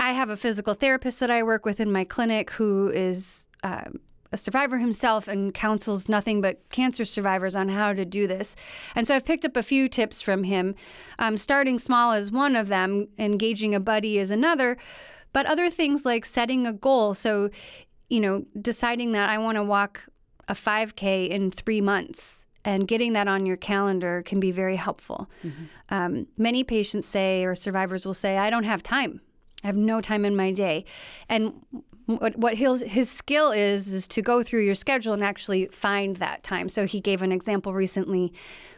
I 0.00 0.12
have 0.12 0.30
a 0.30 0.36
physical 0.36 0.74
therapist 0.74 1.18
that 1.20 1.30
I 1.30 1.42
work 1.42 1.64
with 1.64 1.80
in 1.80 1.90
my 1.90 2.04
clinic 2.04 2.50
who 2.52 2.88
is 2.88 3.46
um, 3.64 4.00
a 4.30 4.36
survivor 4.36 4.78
himself 4.78 5.26
and 5.26 5.52
counsels 5.52 6.08
nothing 6.08 6.40
but 6.40 6.60
cancer 6.70 7.04
survivors 7.04 7.56
on 7.56 7.68
how 7.68 7.92
to 7.92 8.04
do 8.04 8.26
this. 8.26 8.54
And 8.94 9.06
so 9.06 9.16
I've 9.16 9.24
picked 9.24 9.44
up 9.44 9.56
a 9.56 9.62
few 9.62 9.88
tips 9.88 10.20
from 10.20 10.44
him. 10.44 10.74
Um, 11.18 11.36
starting 11.36 11.78
small 11.78 12.12
is 12.12 12.30
one 12.30 12.54
of 12.54 12.68
them, 12.68 13.08
engaging 13.18 13.74
a 13.74 13.80
buddy 13.80 14.18
is 14.18 14.30
another, 14.30 14.76
but 15.32 15.46
other 15.46 15.70
things 15.70 16.04
like 16.04 16.24
setting 16.24 16.66
a 16.66 16.72
goal. 16.72 17.14
So, 17.14 17.50
you 18.08 18.20
know, 18.20 18.44
deciding 18.60 19.12
that 19.12 19.28
I 19.28 19.38
want 19.38 19.56
to 19.56 19.64
walk 19.64 20.02
a 20.46 20.54
5K 20.54 21.28
in 21.28 21.50
three 21.50 21.80
months 21.80 22.46
and 22.68 22.86
getting 22.86 23.14
that 23.14 23.28
on 23.28 23.46
your 23.46 23.56
calendar 23.56 24.22
can 24.26 24.40
be 24.40 24.50
very 24.50 24.76
helpful. 24.76 25.30
Mm-hmm. 25.42 25.64
Um, 25.88 26.26
many 26.36 26.62
patients 26.64 27.06
say, 27.06 27.42
or 27.44 27.54
survivors 27.54 28.04
will 28.04 28.12
say, 28.12 28.36
I 28.36 28.50
don't 28.50 28.64
have 28.64 28.82
time. 28.82 29.22
I 29.64 29.68
have 29.68 29.76
no 29.78 30.02
time 30.02 30.26
in 30.26 30.36
my 30.36 30.52
day. 30.52 30.84
And 31.30 31.54
what, 32.04 32.36
what 32.36 32.58
his, 32.58 32.82
his 32.82 33.08
skill 33.10 33.52
is, 33.52 33.88
is 33.88 34.06
to 34.08 34.20
go 34.20 34.42
through 34.42 34.66
your 34.66 34.74
schedule 34.74 35.14
and 35.14 35.24
actually 35.24 35.68
find 35.68 36.16
that 36.16 36.42
time. 36.42 36.68
So 36.68 36.84
he 36.84 37.00
gave 37.00 37.22
an 37.22 37.32
example 37.32 37.72
recently 37.72 38.34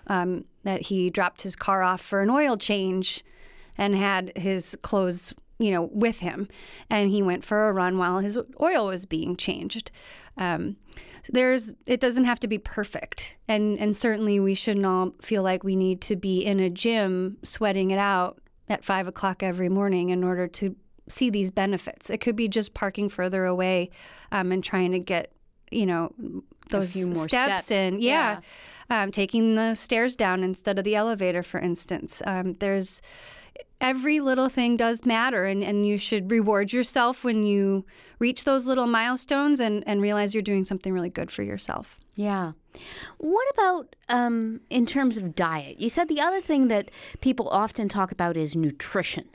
um, 0.07 0.45
that 0.63 0.83
he 0.83 1.11
dropped 1.11 1.43
his 1.43 1.57
car 1.57 1.83
off 1.83 2.01
for 2.01 2.23
an 2.23 2.31
oil 2.31 2.57
change 2.57 3.25
and 3.77 3.97
had 3.97 4.33
his 4.37 4.77
clothes 4.83 5.35
you 5.61 5.71
know, 5.71 5.91
with 5.93 6.21
him, 6.21 6.49
and 6.89 7.11
he 7.11 7.23
went 7.23 7.45
for 7.45 7.69
a 7.69 7.73
run 7.73 7.99
while 7.99 8.19
his 8.19 8.39
oil 8.61 8.87
was 8.87 9.05
being 9.05 9.37
changed. 9.37 9.91
Um, 10.39 10.77
there's 11.29 11.75
it 11.87 12.01
doesn't 12.01 12.25
have 12.25 12.41
to 12.41 12.49
be 12.49 12.59
perfect. 12.59 13.37
And 13.47 13.79
and 13.79 13.97
certainly 13.97 14.41
we 14.41 14.55
shouldn't 14.55 14.87
all 14.87 15.13
feel 15.21 15.43
like 15.43 15.63
we 15.63 15.77
need 15.77 16.01
to 16.03 16.17
be 16.17 16.41
in 16.45 16.59
a 16.61 16.71
gym 16.71 17.37
sweating 17.43 17.91
it 17.91 17.99
out 17.99 18.41
at 18.69 18.85
five 18.85 19.07
o'clock 19.07 19.43
every 19.43 19.69
morning 19.69 20.09
in 20.09 20.25
order 20.25 20.49
to 20.49 20.75
see 21.09 21.29
these 21.29 21.51
benefits. 21.51 22.09
It 22.09 22.19
could 22.19 22.37
be 22.37 22.49
just 22.49 22.73
parking 22.73 23.09
further 23.09 23.45
away 23.45 23.91
um, 24.33 24.51
and 24.51 24.65
trying 24.65 24.93
to 24.93 24.99
get 24.99 25.33
you 25.71 25.87
know 25.87 26.13
those 26.71 26.93
steps, 26.93 27.25
steps, 27.25 27.71
in. 27.71 28.01
Yeah, 28.01 28.41
yeah. 28.41 29.03
Um, 29.03 29.13
taking 29.13 29.55
the 29.55 29.75
stairs 29.75 30.17
down 30.17 30.43
instead 30.43 30.79
of 30.79 30.85
the 30.85 30.97
elevator 30.97 31.43
for 31.43 31.61
instance. 31.61 32.23
Um, 32.25 32.55
there's 32.55 33.03
every 33.81 34.21
little 34.21 34.49
thing 34.49 34.77
does 34.77 35.05
matter 35.05 35.47
and, 35.47 35.63
and 35.63 35.87
you 35.87 35.97
should 35.97 36.31
reward 36.31 36.73
yourself 36.73 37.25
when 37.25 37.43
you 37.45 37.85
reach 38.19 38.45
those 38.45 38.67
little 38.67 38.87
milestones 38.87 39.61
and, 39.61 39.83
and 39.87 40.03
realize 40.03 40.35
you're 40.35 40.43
doing 40.43 40.65
something 40.65 40.93
really 40.93 41.09
good 41.09 41.31
for 41.31 41.43
yourself. 41.43 41.99
Yeah. 42.15 42.53
What 43.19 43.49
about 43.55 43.97
um, 44.09 44.61
in 44.69 44.87
terms 44.87 45.17
of 45.17 45.35
diet? 45.35 45.81
You 45.81 45.89
said 45.89 46.09
the 46.09 46.21
other 46.21 46.41
thing 46.41 46.69
that 46.69 46.91
people 47.21 47.49
often 47.49 47.89
talk 47.89 48.13
about 48.13 48.37
is 48.37 48.55
nutrition. 48.55 49.29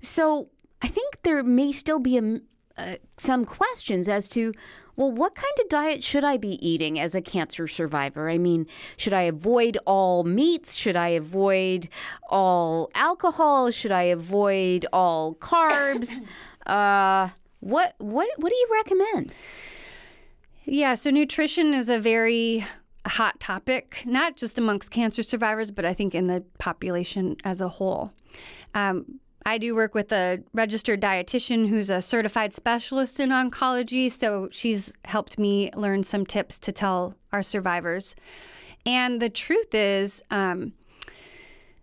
So 0.00 0.48
I 0.80 0.88
think 0.88 1.22
there 1.22 1.42
may 1.42 1.72
still 1.72 1.98
be 1.98 2.18
a, 2.18 2.40
uh, 2.76 2.96
some 3.16 3.44
questions 3.44 4.08
as 4.08 4.28
to 4.30 4.52
well, 4.96 5.10
what 5.10 5.34
kind 5.34 5.52
of 5.60 5.68
diet 5.68 6.04
should 6.04 6.22
I 6.22 6.36
be 6.36 6.64
eating 6.66 7.00
as 7.00 7.14
a 7.14 7.20
cancer 7.20 7.66
survivor? 7.66 8.28
I 8.28 8.38
mean, 8.38 8.66
should 8.96 9.12
I 9.12 9.22
avoid 9.22 9.76
all 9.86 10.22
meats? 10.22 10.76
Should 10.76 10.94
I 10.94 11.08
avoid 11.08 11.88
all 12.30 12.90
alcohol? 12.94 13.70
Should 13.72 13.90
I 13.90 14.02
avoid 14.04 14.86
all 14.92 15.34
carbs? 15.34 16.20
uh, 16.66 17.30
what 17.60 17.94
what 17.98 18.28
what 18.36 18.50
do 18.50 18.56
you 18.56 18.68
recommend? 18.72 19.34
Yeah, 20.64 20.94
so 20.94 21.10
nutrition 21.10 21.74
is 21.74 21.88
a 21.88 21.98
very 21.98 22.64
hot 23.06 23.38
topic, 23.40 24.02
not 24.06 24.36
just 24.36 24.58
amongst 24.58 24.90
cancer 24.90 25.22
survivors, 25.22 25.70
but 25.70 25.84
I 25.84 25.92
think 25.92 26.14
in 26.14 26.26
the 26.26 26.44
population 26.58 27.36
as 27.44 27.60
a 27.60 27.68
whole. 27.68 28.12
Um, 28.74 29.20
I 29.46 29.58
do 29.58 29.74
work 29.74 29.94
with 29.94 30.10
a 30.12 30.42
registered 30.52 31.00
dietitian 31.00 31.68
who's 31.68 31.90
a 31.90 32.00
certified 32.00 32.52
specialist 32.52 33.20
in 33.20 33.30
oncology. 33.30 34.10
So 34.10 34.48
she's 34.50 34.92
helped 35.04 35.38
me 35.38 35.70
learn 35.76 36.02
some 36.02 36.24
tips 36.24 36.58
to 36.60 36.72
tell 36.72 37.14
our 37.32 37.42
survivors. 37.42 38.14
And 38.86 39.20
the 39.20 39.30
truth 39.30 39.74
is, 39.74 40.22
um, 40.30 40.72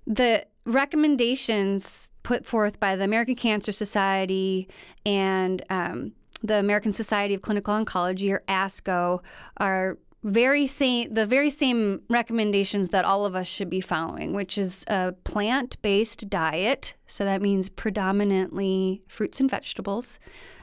the 0.08 0.46
recommendations 0.66 2.10
put 2.24 2.46
forth 2.46 2.80
by 2.80 2.96
the 2.96 3.04
American 3.04 3.36
Cancer 3.36 3.72
Society 3.72 4.68
and 5.06 5.64
um, 5.70 6.14
the 6.44 6.56
American 6.56 6.92
Society 6.92 7.34
of 7.34 7.42
Clinical 7.42 7.74
Oncology, 7.74 8.32
or 8.32 8.44
ASCO, 8.48 9.22
are 9.58 9.98
very 10.24 10.68
same 10.68 11.14
the 11.14 11.26
very 11.26 11.50
same 11.50 12.02
recommendations 12.10 12.90
that 12.90 13.06
all 13.06 13.26
of 13.26 13.36
us 13.36 13.48
should 13.48 13.70
be 13.70 13.82
following, 13.82 14.34
which 14.34 14.58
is 14.58 14.84
a 14.88 15.14
plant-based 15.24 16.30
diet. 16.30 16.94
So 17.08 17.26
that 17.26 17.42
means 17.42 17.70
predominantly 17.70 19.02
fruits 19.08 19.40
and 19.40 19.50
vegetables. 19.50 20.20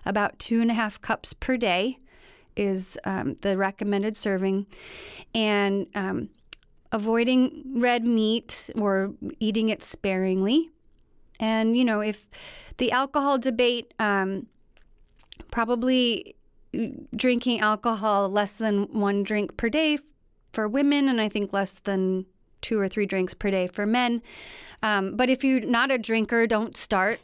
About 0.07 0.39
two 0.39 0.61
and 0.61 0.71
a 0.71 0.75
half 0.75 1.01
cups 1.01 1.33
per 1.33 1.57
day 1.57 1.99
is 2.57 2.99
um, 3.05 3.37
the 3.43 3.57
recommended 3.57 4.17
serving, 4.17 4.67
and 5.35 5.87
um, 5.95 6.29
avoiding 6.93 7.63
red 7.77 8.05
meat 8.05 8.71
or 8.77 9.13
eating 9.41 9.69
it 9.69 9.83
sparingly. 9.83 10.71
And 11.41 11.77
you 11.77 11.85
know, 11.85 12.01
if 12.01 12.27
the 12.79 12.93
alcohol 12.93 13.39
debate. 13.39 13.93
Um, 13.99 14.47
probably 15.51 16.35
drinking 17.15 17.61
alcohol 17.61 18.29
less 18.29 18.53
than 18.53 18.85
one 18.93 19.23
drink 19.23 19.57
per 19.57 19.69
day 19.69 19.99
for 20.53 20.69
women, 20.69 21.09
and 21.09 21.21
I 21.21 21.29
think 21.29 21.53
less 21.53 21.75
than 21.85 22.27
two 22.61 22.79
or 22.79 22.89
three 22.89 23.07
drinks 23.07 23.35
per 23.35 23.51
day 23.51 23.67
for 23.67 23.87
men. 23.87 24.23
Um, 24.83 25.17
but 25.17 25.29
if 25.29 25.45
you're 25.45 25.61
not 25.61 25.91
a 25.91 25.99
drinker, 25.99 26.47
don't 26.47 26.77
start. 26.77 27.21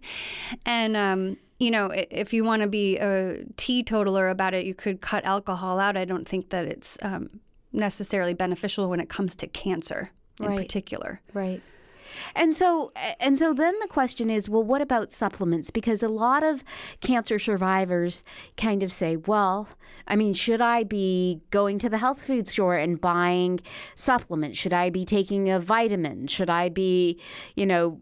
and, 0.66 0.96
um, 0.96 1.36
you 1.58 1.70
know, 1.70 1.90
if 1.92 2.32
you 2.32 2.44
want 2.44 2.62
to 2.62 2.68
be 2.68 2.96
a 2.98 3.44
teetotaler 3.56 4.28
about 4.28 4.54
it, 4.54 4.66
you 4.66 4.74
could 4.74 5.00
cut 5.00 5.24
alcohol 5.24 5.80
out. 5.80 5.96
I 5.96 6.04
don't 6.04 6.28
think 6.28 6.50
that 6.50 6.66
it's 6.66 6.98
um, 7.02 7.40
necessarily 7.72 8.34
beneficial 8.34 8.88
when 8.88 9.00
it 9.00 9.08
comes 9.08 9.34
to 9.36 9.46
cancer 9.46 10.10
in 10.40 10.46
right. 10.46 10.58
particular. 10.58 11.20
Right. 11.34 11.62
And 12.34 12.54
so 12.54 12.92
and 13.20 13.38
so 13.38 13.52
then 13.52 13.74
the 13.80 13.88
question 13.88 14.30
is, 14.30 14.48
well, 14.48 14.62
what 14.62 14.82
about 14.82 15.12
supplements? 15.12 15.70
Because 15.70 16.02
a 16.02 16.08
lot 16.08 16.42
of 16.42 16.64
cancer 17.00 17.38
survivors 17.38 18.24
kind 18.56 18.82
of 18.82 18.92
say, 18.92 19.16
well, 19.16 19.68
I 20.06 20.16
mean, 20.16 20.34
should 20.34 20.60
I 20.60 20.84
be 20.84 21.40
going 21.50 21.78
to 21.80 21.88
the 21.88 21.98
health 21.98 22.22
food 22.22 22.48
store 22.48 22.76
and 22.76 23.00
buying 23.00 23.60
supplements? 23.94 24.58
Should 24.58 24.72
I 24.72 24.90
be 24.90 25.04
taking 25.04 25.50
a 25.50 25.60
vitamin? 25.60 26.26
Should 26.26 26.50
I 26.50 26.68
be, 26.68 27.20
you 27.56 27.66
know, 27.66 28.00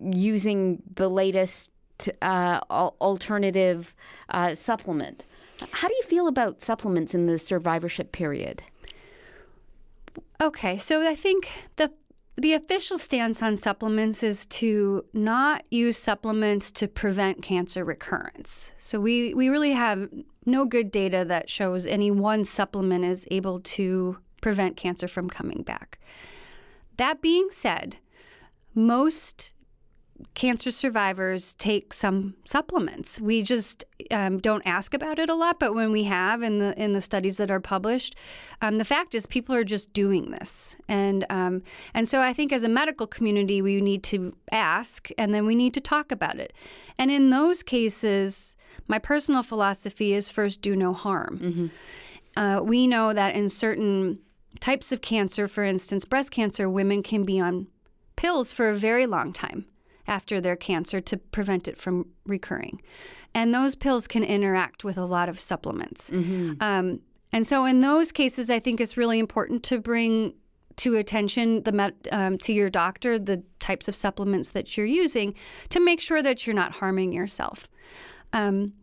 using 0.00 0.82
the 0.94 1.08
latest 1.08 1.72
uh, 2.20 2.60
alternative 2.70 3.94
uh, 4.30 4.54
supplement. 4.54 5.24
How 5.70 5.88
do 5.88 5.94
you 5.94 6.02
feel 6.04 6.26
about 6.26 6.60
supplements 6.60 7.14
in 7.14 7.26
the 7.26 7.38
survivorship 7.38 8.12
period? 8.12 8.62
Okay, 10.40 10.76
so 10.76 11.06
I 11.06 11.14
think 11.14 11.48
the 11.76 11.92
the 12.36 12.54
official 12.54 12.98
stance 12.98 13.42
on 13.42 13.56
supplements 13.56 14.22
is 14.22 14.46
to 14.46 15.04
not 15.12 15.64
use 15.70 15.98
supplements 15.98 16.72
to 16.72 16.88
prevent 16.88 17.42
cancer 17.42 17.84
recurrence. 17.84 18.72
So 18.78 19.00
we, 19.00 19.34
we 19.34 19.48
really 19.48 19.72
have 19.72 20.08
no 20.46 20.64
good 20.64 20.90
data 20.90 21.24
that 21.28 21.50
shows 21.50 21.86
any 21.86 22.10
one 22.10 22.44
supplement 22.44 23.04
is 23.04 23.26
able 23.30 23.60
to 23.60 24.18
prevent 24.40 24.76
cancer 24.76 25.06
from 25.06 25.28
coming 25.28 25.62
back. 25.62 25.98
That 26.96 27.22
being 27.22 27.48
said, 27.50 27.96
most 28.74 29.51
cancer 30.34 30.70
survivors 30.70 31.54
take 31.54 31.92
some 31.92 32.34
supplements. 32.44 33.20
We 33.20 33.42
just 33.42 33.84
um, 34.10 34.38
don't 34.38 34.62
ask 34.66 34.94
about 34.94 35.18
it 35.18 35.28
a 35.28 35.34
lot, 35.34 35.58
but 35.60 35.74
when 35.74 35.92
we 35.92 36.04
have 36.04 36.42
in 36.42 36.58
the 36.58 36.80
in 36.82 36.92
the 36.92 37.00
studies 37.00 37.36
that 37.36 37.50
are 37.50 37.60
published, 37.60 38.16
um, 38.60 38.78
the 38.78 38.84
fact 38.84 39.14
is 39.14 39.26
people 39.26 39.54
are 39.54 39.64
just 39.64 39.92
doing 39.92 40.30
this, 40.30 40.76
and 40.88 41.26
um, 41.30 41.62
and 41.94 42.08
so 42.08 42.20
I 42.20 42.32
think 42.32 42.52
as 42.52 42.64
a 42.64 42.68
medical 42.68 43.06
community 43.06 43.62
we 43.62 43.80
need 43.80 44.02
to 44.04 44.34
ask, 44.50 45.08
and 45.18 45.34
then 45.34 45.46
we 45.46 45.54
need 45.54 45.74
to 45.74 45.80
talk 45.80 46.12
about 46.12 46.38
it. 46.38 46.52
And 46.98 47.10
in 47.10 47.30
those 47.30 47.62
cases, 47.62 48.56
my 48.88 48.98
personal 48.98 49.42
philosophy 49.42 50.14
is 50.14 50.30
first 50.30 50.62
do 50.62 50.74
no 50.76 50.92
harm. 50.92 51.38
Mm-hmm. 51.42 51.66
Uh, 52.40 52.62
we 52.62 52.86
know 52.86 53.12
that 53.12 53.34
in 53.34 53.48
certain 53.48 54.18
types 54.60 54.92
of 54.92 55.02
cancer, 55.02 55.48
for 55.48 55.64
instance, 55.64 56.04
breast 56.04 56.30
cancer, 56.30 56.68
women 56.68 57.02
can 57.02 57.24
be 57.24 57.38
on 57.38 57.66
pills 58.16 58.52
for 58.52 58.70
a 58.70 58.76
very 58.76 59.06
long 59.06 59.32
time 59.32 59.66
after 60.06 60.40
their 60.40 60.56
cancer 60.56 61.00
to 61.00 61.16
prevent 61.16 61.68
it 61.68 61.78
from 61.78 62.06
recurring. 62.26 62.80
And 63.34 63.54
those 63.54 63.74
pills 63.74 64.06
can 64.06 64.24
interact 64.24 64.84
with 64.84 64.98
a 64.98 65.04
lot 65.04 65.28
of 65.28 65.40
supplements. 65.40 66.10
Mm-hmm. 66.10 66.62
Um, 66.62 67.00
and 67.32 67.46
so, 67.46 67.64
in 67.64 67.80
those 67.80 68.12
cases, 68.12 68.50
I 68.50 68.58
think 68.58 68.80
it's 68.80 68.96
really 68.96 69.18
important 69.18 69.62
to 69.64 69.78
bring 69.78 70.34
to 70.76 70.96
attention 70.96 71.62
the 71.62 71.94
um, 72.10 72.38
to 72.38 72.52
your 72.52 72.70
doctor 72.70 73.18
the 73.18 73.42
types 73.58 73.88
of 73.88 73.94
supplements 73.94 74.50
that 74.50 74.76
you're 74.76 74.86
using 74.86 75.34
to 75.68 75.80
make 75.80 76.00
sure 76.00 76.22
that 76.22 76.46
you're 76.46 76.54
not 76.54 76.72
harming 76.72 77.12
yourself. 77.12 77.68
Um, 78.32 78.74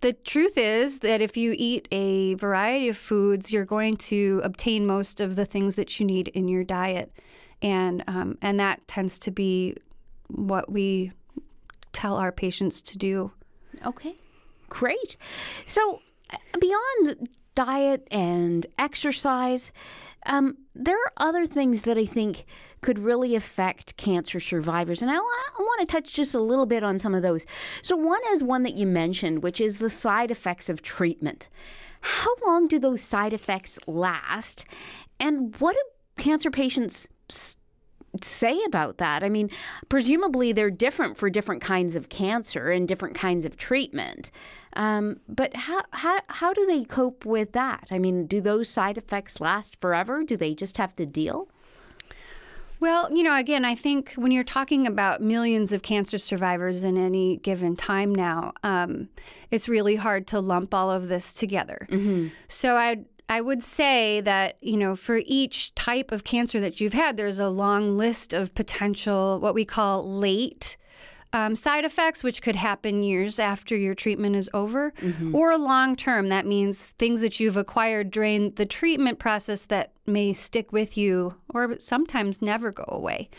the 0.00 0.12
truth 0.12 0.56
is 0.56 1.00
that 1.00 1.20
if 1.20 1.36
you 1.36 1.54
eat 1.58 1.86
a 1.92 2.34
variety 2.34 2.88
of 2.88 2.96
foods, 2.96 3.52
you're 3.52 3.66
going 3.66 3.96
to 3.96 4.40
obtain 4.42 4.86
most 4.86 5.20
of 5.20 5.36
the 5.36 5.44
things 5.44 5.74
that 5.74 6.00
you 6.00 6.06
need 6.06 6.28
in 6.28 6.48
your 6.48 6.64
diet, 6.64 7.12
and 7.60 8.02
um, 8.06 8.38
and 8.40 8.58
that 8.60 8.86
tends 8.88 9.18
to 9.20 9.30
be 9.30 9.76
what 10.34 10.70
we 10.70 11.12
tell 11.92 12.16
our 12.16 12.32
patients 12.32 12.82
to 12.82 12.98
do. 12.98 13.32
Okay, 13.84 14.14
great. 14.68 15.16
So, 15.66 16.00
beyond 16.58 17.28
diet 17.54 18.06
and 18.10 18.66
exercise, 18.78 19.72
um, 20.26 20.58
there 20.74 20.96
are 20.96 21.12
other 21.16 21.46
things 21.46 21.82
that 21.82 21.96
I 21.96 22.04
think 22.04 22.44
could 22.82 22.98
really 22.98 23.34
affect 23.34 23.96
cancer 23.96 24.40
survivors. 24.40 25.02
And 25.02 25.10
I, 25.10 25.16
I 25.16 25.18
want 25.58 25.80
to 25.80 25.92
touch 25.92 26.14
just 26.14 26.34
a 26.34 26.40
little 26.40 26.66
bit 26.66 26.82
on 26.82 26.98
some 26.98 27.14
of 27.14 27.22
those. 27.22 27.46
So, 27.82 27.96
one 27.96 28.20
is 28.30 28.44
one 28.44 28.62
that 28.64 28.76
you 28.76 28.86
mentioned, 28.86 29.42
which 29.42 29.60
is 29.60 29.78
the 29.78 29.90
side 29.90 30.30
effects 30.30 30.68
of 30.68 30.82
treatment. 30.82 31.48
How 32.02 32.34
long 32.46 32.66
do 32.66 32.78
those 32.78 33.02
side 33.02 33.32
effects 33.32 33.78
last? 33.86 34.64
And 35.18 35.54
what 35.58 35.74
do 35.74 36.22
cancer 36.22 36.50
patients 36.50 37.08
say 38.22 38.60
about 38.66 38.98
that? 38.98 39.22
I 39.22 39.28
mean, 39.28 39.50
presumably 39.88 40.52
they're 40.52 40.70
different 40.70 41.16
for 41.16 41.30
different 41.30 41.62
kinds 41.62 41.94
of 41.94 42.08
cancer 42.08 42.70
and 42.70 42.88
different 42.88 43.14
kinds 43.14 43.44
of 43.44 43.56
treatment. 43.56 44.30
Um, 44.74 45.20
but 45.28 45.54
how, 45.56 45.82
how, 45.90 46.20
how 46.28 46.52
do 46.52 46.66
they 46.66 46.84
cope 46.84 47.24
with 47.24 47.52
that? 47.52 47.88
I 47.90 47.98
mean, 47.98 48.26
do 48.26 48.40
those 48.40 48.68
side 48.68 48.98
effects 48.98 49.40
last 49.40 49.80
forever? 49.80 50.24
Do 50.24 50.36
they 50.36 50.54
just 50.54 50.76
have 50.76 50.94
to 50.96 51.06
deal? 51.06 51.48
Well, 52.80 53.14
you 53.14 53.22
know, 53.22 53.36
again, 53.36 53.64
I 53.64 53.74
think 53.74 54.14
when 54.14 54.32
you're 54.32 54.42
talking 54.42 54.86
about 54.86 55.20
millions 55.20 55.74
of 55.74 55.82
cancer 55.82 56.16
survivors 56.16 56.82
in 56.82 56.96
any 56.96 57.36
given 57.36 57.76
time 57.76 58.14
now, 58.14 58.54
um, 58.64 59.10
it's 59.50 59.68
really 59.68 59.96
hard 59.96 60.26
to 60.28 60.40
lump 60.40 60.72
all 60.72 60.90
of 60.90 61.08
this 61.08 61.34
together. 61.34 61.86
Mm-hmm. 61.90 62.28
So 62.48 62.76
I'd 62.76 63.04
I 63.30 63.40
would 63.40 63.62
say 63.62 64.20
that, 64.22 64.56
you 64.60 64.76
know, 64.76 64.96
for 64.96 65.22
each 65.24 65.72
type 65.76 66.10
of 66.10 66.24
cancer 66.24 66.58
that 66.58 66.80
you've 66.80 66.94
had, 66.94 67.16
there's 67.16 67.38
a 67.38 67.48
long 67.48 67.96
list 67.96 68.32
of 68.32 68.52
potential, 68.56 69.38
what 69.38 69.54
we 69.54 69.64
call 69.64 70.18
late 70.18 70.76
um, 71.32 71.54
side 71.54 71.84
effects, 71.84 72.24
which 72.24 72.42
could 72.42 72.56
happen 72.56 73.04
years 73.04 73.38
after 73.38 73.76
your 73.76 73.94
treatment 73.94 74.34
is 74.34 74.50
over, 74.52 74.92
mm-hmm. 75.00 75.32
or 75.32 75.56
long 75.56 75.94
term. 75.94 76.28
That 76.28 76.44
means 76.44 76.90
things 76.98 77.20
that 77.20 77.38
you've 77.38 77.56
acquired 77.56 78.10
during 78.10 78.50
the 78.54 78.66
treatment 78.66 79.20
process 79.20 79.64
that 79.66 79.92
may 80.06 80.32
stick 80.32 80.72
with 80.72 80.96
you 80.96 81.36
or 81.54 81.78
sometimes 81.78 82.42
never 82.42 82.72
go 82.72 82.84
away. 82.88 83.30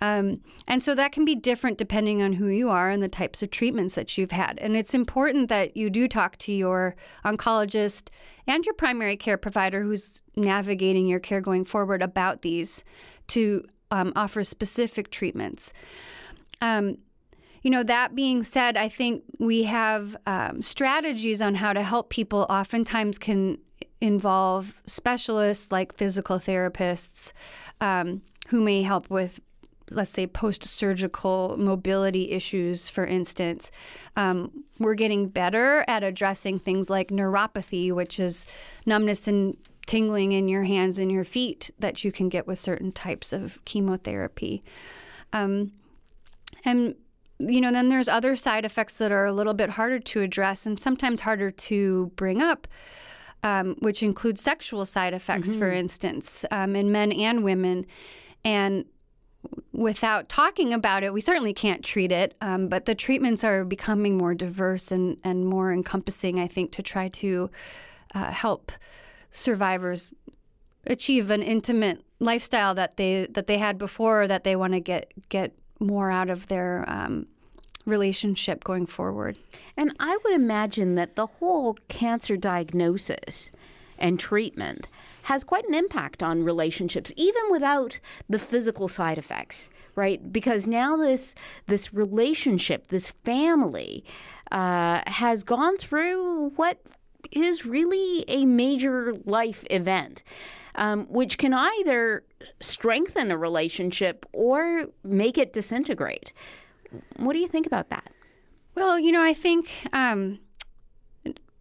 Um, 0.00 0.40
and 0.66 0.82
so 0.82 0.94
that 0.94 1.12
can 1.12 1.24
be 1.24 1.34
different 1.34 1.78
depending 1.78 2.22
on 2.22 2.32
who 2.32 2.46
you 2.46 2.70
are 2.70 2.90
and 2.90 3.02
the 3.02 3.08
types 3.08 3.42
of 3.42 3.50
treatments 3.50 3.94
that 3.94 4.16
you've 4.16 4.30
had. 4.30 4.58
And 4.60 4.76
it's 4.76 4.94
important 4.94 5.48
that 5.48 5.76
you 5.76 5.90
do 5.90 6.08
talk 6.08 6.38
to 6.38 6.52
your 6.52 6.96
oncologist 7.24 8.08
and 8.46 8.64
your 8.64 8.74
primary 8.74 9.16
care 9.16 9.36
provider 9.36 9.82
who's 9.82 10.22
navigating 10.36 11.06
your 11.06 11.20
care 11.20 11.40
going 11.40 11.64
forward 11.64 12.02
about 12.02 12.42
these 12.42 12.82
to 13.28 13.64
um, 13.90 14.12
offer 14.16 14.42
specific 14.42 15.10
treatments. 15.10 15.72
Um, 16.62 16.98
you 17.62 17.70
know, 17.70 17.82
that 17.82 18.14
being 18.14 18.42
said, 18.42 18.76
I 18.76 18.88
think 18.88 19.22
we 19.38 19.64
have 19.64 20.16
um, 20.26 20.62
strategies 20.62 21.42
on 21.42 21.54
how 21.54 21.74
to 21.74 21.82
help 21.82 22.08
people, 22.08 22.46
oftentimes, 22.48 23.18
can 23.18 23.58
involve 24.00 24.80
specialists 24.86 25.70
like 25.70 25.94
physical 25.94 26.38
therapists 26.38 27.32
um, 27.82 28.22
who 28.48 28.62
may 28.62 28.82
help 28.82 29.10
with 29.10 29.40
let's 29.90 30.10
say 30.10 30.26
post 30.26 30.64
surgical 30.64 31.56
mobility 31.58 32.30
issues, 32.30 32.88
for 32.88 33.06
instance, 33.06 33.70
um, 34.16 34.64
we're 34.78 34.94
getting 34.94 35.28
better 35.28 35.84
at 35.88 36.02
addressing 36.02 36.58
things 36.58 36.88
like 36.88 37.08
neuropathy, 37.08 37.92
which 37.92 38.20
is 38.20 38.46
numbness 38.86 39.26
and 39.28 39.56
tingling 39.86 40.32
in 40.32 40.48
your 40.48 40.62
hands 40.62 40.98
and 40.98 41.10
your 41.10 41.24
feet 41.24 41.70
that 41.78 42.04
you 42.04 42.12
can 42.12 42.28
get 42.28 42.46
with 42.46 42.58
certain 42.58 42.92
types 42.92 43.32
of 43.32 43.58
chemotherapy. 43.64 44.62
Um, 45.32 45.72
and 46.64 46.94
you 47.38 47.60
know, 47.60 47.72
then 47.72 47.88
there's 47.88 48.08
other 48.08 48.36
side 48.36 48.64
effects 48.64 48.98
that 48.98 49.10
are 49.10 49.24
a 49.24 49.32
little 49.32 49.54
bit 49.54 49.70
harder 49.70 49.98
to 49.98 50.20
address 50.20 50.66
and 50.66 50.78
sometimes 50.78 51.20
harder 51.20 51.50
to 51.50 52.12
bring 52.16 52.42
up. 52.42 52.68
Um, 53.42 53.76
which 53.78 54.02
include 54.02 54.38
sexual 54.38 54.84
side 54.84 55.14
effects, 55.14 55.52
mm-hmm. 55.52 55.60
for 55.60 55.72
instance, 55.72 56.44
um, 56.50 56.76
in 56.76 56.92
men 56.92 57.10
and 57.10 57.42
women. 57.42 57.86
And 58.44 58.84
without 59.72 60.28
talking 60.28 60.74
about 60.74 61.02
it, 61.02 61.12
we 61.12 61.20
certainly 61.20 61.54
can't 61.54 61.84
treat 61.84 62.12
it. 62.12 62.34
Um, 62.40 62.68
but 62.68 62.84
the 62.84 62.94
treatments 62.94 63.44
are 63.44 63.64
becoming 63.64 64.16
more 64.16 64.34
diverse 64.34 64.92
and, 64.92 65.16
and 65.24 65.46
more 65.46 65.72
encompassing, 65.72 66.38
I 66.38 66.46
think, 66.46 66.72
to 66.72 66.82
try 66.82 67.08
to 67.08 67.50
uh, 68.14 68.30
help 68.30 68.72
survivors 69.30 70.10
achieve 70.86 71.30
an 71.30 71.42
intimate 71.42 72.04
lifestyle 72.18 72.74
that 72.74 72.96
they 72.96 73.26
that 73.30 73.46
they 73.46 73.58
had 73.58 73.78
before, 73.78 74.26
that 74.26 74.44
they 74.44 74.56
want 74.56 74.72
to 74.72 74.80
get 74.80 75.12
get 75.28 75.54
more 75.78 76.10
out 76.10 76.28
of 76.28 76.48
their 76.48 76.84
um, 76.88 77.26
relationship 77.86 78.64
going 78.64 78.86
forward. 78.86 79.36
And 79.76 79.94
I 79.98 80.18
would 80.24 80.34
imagine 80.34 80.94
that 80.96 81.16
the 81.16 81.26
whole 81.26 81.78
cancer 81.88 82.36
diagnosis 82.36 83.50
and 83.98 84.18
treatment 84.18 84.88
has 85.30 85.44
quite 85.44 85.64
an 85.68 85.74
impact 85.74 86.24
on 86.24 86.42
relationships, 86.42 87.12
even 87.14 87.42
without 87.52 88.00
the 88.28 88.38
physical 88.38 88.88
side 88.88 89.16
effects, 89.16 89.70
right? 89.94 90.32
Because 90.32 90.66
now 90.66 90.96
this 90.96 91.36
this 91.68 91.94
relationship, 91.94 92.88
this 92.88 93.10
family, 93.22 94.04
uh, 94.50 95.02
has 95.06 95.44
gone 95.44 95.76
through 95.76 96.50
what 96.56 96.80
is 97.30 97.64
really 97.64 98.24
a 98.26 98.44
major 98.44 99.14
life 99.24 99.64
event, 99.70 100.24
um, 100.74 101.06
which 101.06 101.38
can 101.38 101.54
either 101.54 102.24
strengthen 102.58 103.30
a 103.30 103.38
relationship 103.38 104.26
or 104.32 104.86
make 105.04 105.38
it 105.38 105.52
disintegrate. 105.52 106.32
What 107.18 107.34
do 107.34 107.38
you 107.38 107.46
think 107.46 107.66
about 107.68 107.88
that? 107.90 108.10
Well, 108.74 108.98
you 108.98 109.12
know, 109.12 109.22
I 109.22 109.34
think. 109.34 109.70
Um, 109.92 110.40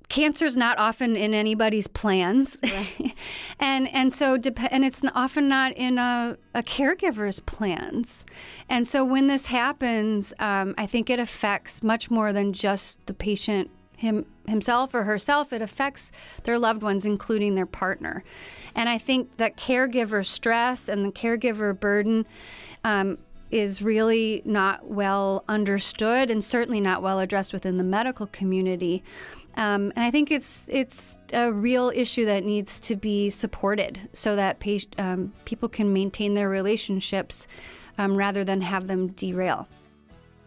cancer 0.10 0.46
is 0.46 0.58
not 0.58 0.78
often 0.78 1.16
in 1.16 1.34
anybody's 1.34 1.88
plans, 1.88 2.58
right. 2.64 3.14
and 3.60 3.88
and 3.94 4.12
so 4.12 4.38
dep- 4.38 4.72
and 4.72 4.84
it's 4.84 5.04
often 5.14 5.48
not 5.48 5.72
in 5.74 5.98
a, 5.98 6.38
a, 6.54 6.64
caregiver's 6.64 7.40
plans, 7.40 8.26
and 8.68 8.88
so 8.88 9.06
when 9.06 9.28
this 9.28 9.46
happens, 9.46 10.34
um, 10.40 10.76
I 10.78 10.86
think 10.86 11.10
it 11.10 11.20
affects 11.20 11.82
much 11.84 12.12
more 12.12 12.34
than 12.34 12.54
just 12.54 13.06
the 13.06 13.14
patient 13.14 13.70
him 13.96 14.26
himself 14.48 14.94
or 14.94 15.04
herself. 15.04 15.54
It 15.54 15.62
affects 15.62 16.12
their 16.44 16.58
loved 16.58 16.82
ones, 16.82 17.06
including 17.06 17.56
their 17.56 17.68
partner, 17.68 18.24
and 18.76 18.90
I 18.90 18.98
think 18.98 19.38
that 19.38 19.58
caregiver 19.58 20.26
stress 20.26 20.90
and 20.90 21.06
the 21.06 21.12
caregiver 21.12 21.80
burden. 21.80 22.26
Um, 22.84 23.20
is 23.52 23.82
really 23.82 24.44
not 24.46 24.86
well 24.86 25.44
understood 25.48 26.30
and 26.30 26.44
certainly 26.44 26.80
not 26.80 27.02
well 27.02 27.20
addressed 27.20 27.52
within 27.52 27.78
the 27.78 27.84
medical 27.84 28.28
community. 28.28 29.04
Um, 29.56 29.92
and 29.96 30.06
I 30.06 30.12
think 30.12 30.32
it's 30.32 30.70
it's 30.72 31.18
a 31.34 31.52
real 31.52 31.92
issue 31.94 32.26
that 32.26 32.44
needs 32.44 32.80
to 32.82 32.96
be 32.96 33.30
supported 33.30 34.00
so 34.14 34.36
that 34.36 34.64
um, 34.98 35.34
people 35.46 35.68
can 35.68 35.92
maintain 35.92 36.34
their 36.34 36.50
relationships 36.50 37.48
um, 37.98 38.16
rather 38.16 38.44
than 38.44 38.62
have 38.62 38.88
them 38.88 39.08
derail. 39.10 39.68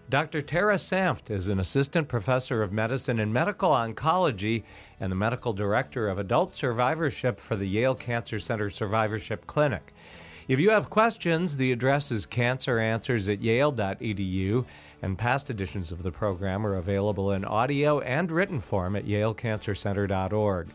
Dr. 0.09 0.43
Tara 0.43 0.75
Sanft 0.75 1.31
is 1.31 1.49
an 1.49 1.61
assistant 1.61 2.07
professor 2.07 2.63
of 2.63 2.73
medicine 2.73 3.19
and 3.19 3.33
medical 3.33 3.71
oncology 3.71 4.63
and 5.01 5.11
the 5.11 5.17
medical 5.17 5.53
director 5.55 6.09
of 6.09 6.19
adult 6.19 6.55
survivorship 6.55 7.41
for 7.41 7.57
the 7.57 7.67
Yale 7.67 7.95
Cancer 7.95 8.39
Center 8.39 8.69
Survivorship 8.69 9.47
Clinic. 9.47 9.95
If 10.49 10.61
you 10.61 10.71
have 10.71 10.91
questions, 10.91 11.57
the 11.57 11.73
address 11.73 12.11
is 12.11 12.27
canceranswers 12.27 13.33
at 13.33 13.41
yale.edu, 13.41 14.67
and 15.03 15.19
past 15.19 15.51
editions 15.51 15.93
of 15.93 16.03
the 16.03 16.13
program 16.13 16.65
are 16.65 16.77
available 16.77 17.33
in 17.33 17.45
audio 17.45 18.01
and 18.01 18.31
written 18.31 18.61
form 18.61 18.97
at 18.97 19.05
yalecancercenter.org. 19.05 20.69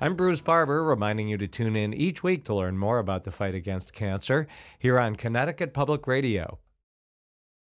I'm 0.00 0.16
Bruce 0.16 0.40
Barber, 0.40 0.84
reminding 0.84 1.28
you 1.28 1.36
to 1.38 1.46
tune 1.46 1.76
in 1.76 1.92
each 1.92 2.22
week 2.22 2.44
to 2.44 2.54
learn 2.54 2.78
more 2.78 2.98
about 2.98 3.24
the 3.24 3.32
fight 3.32 3.54
against 3.54 3.92
cancer 3.92 4.46
here 4.78 4.98
on 4.98 5.16
Connecticut 5.16 5.74
Public 5.74 6.06
Radio. 6.06 6.58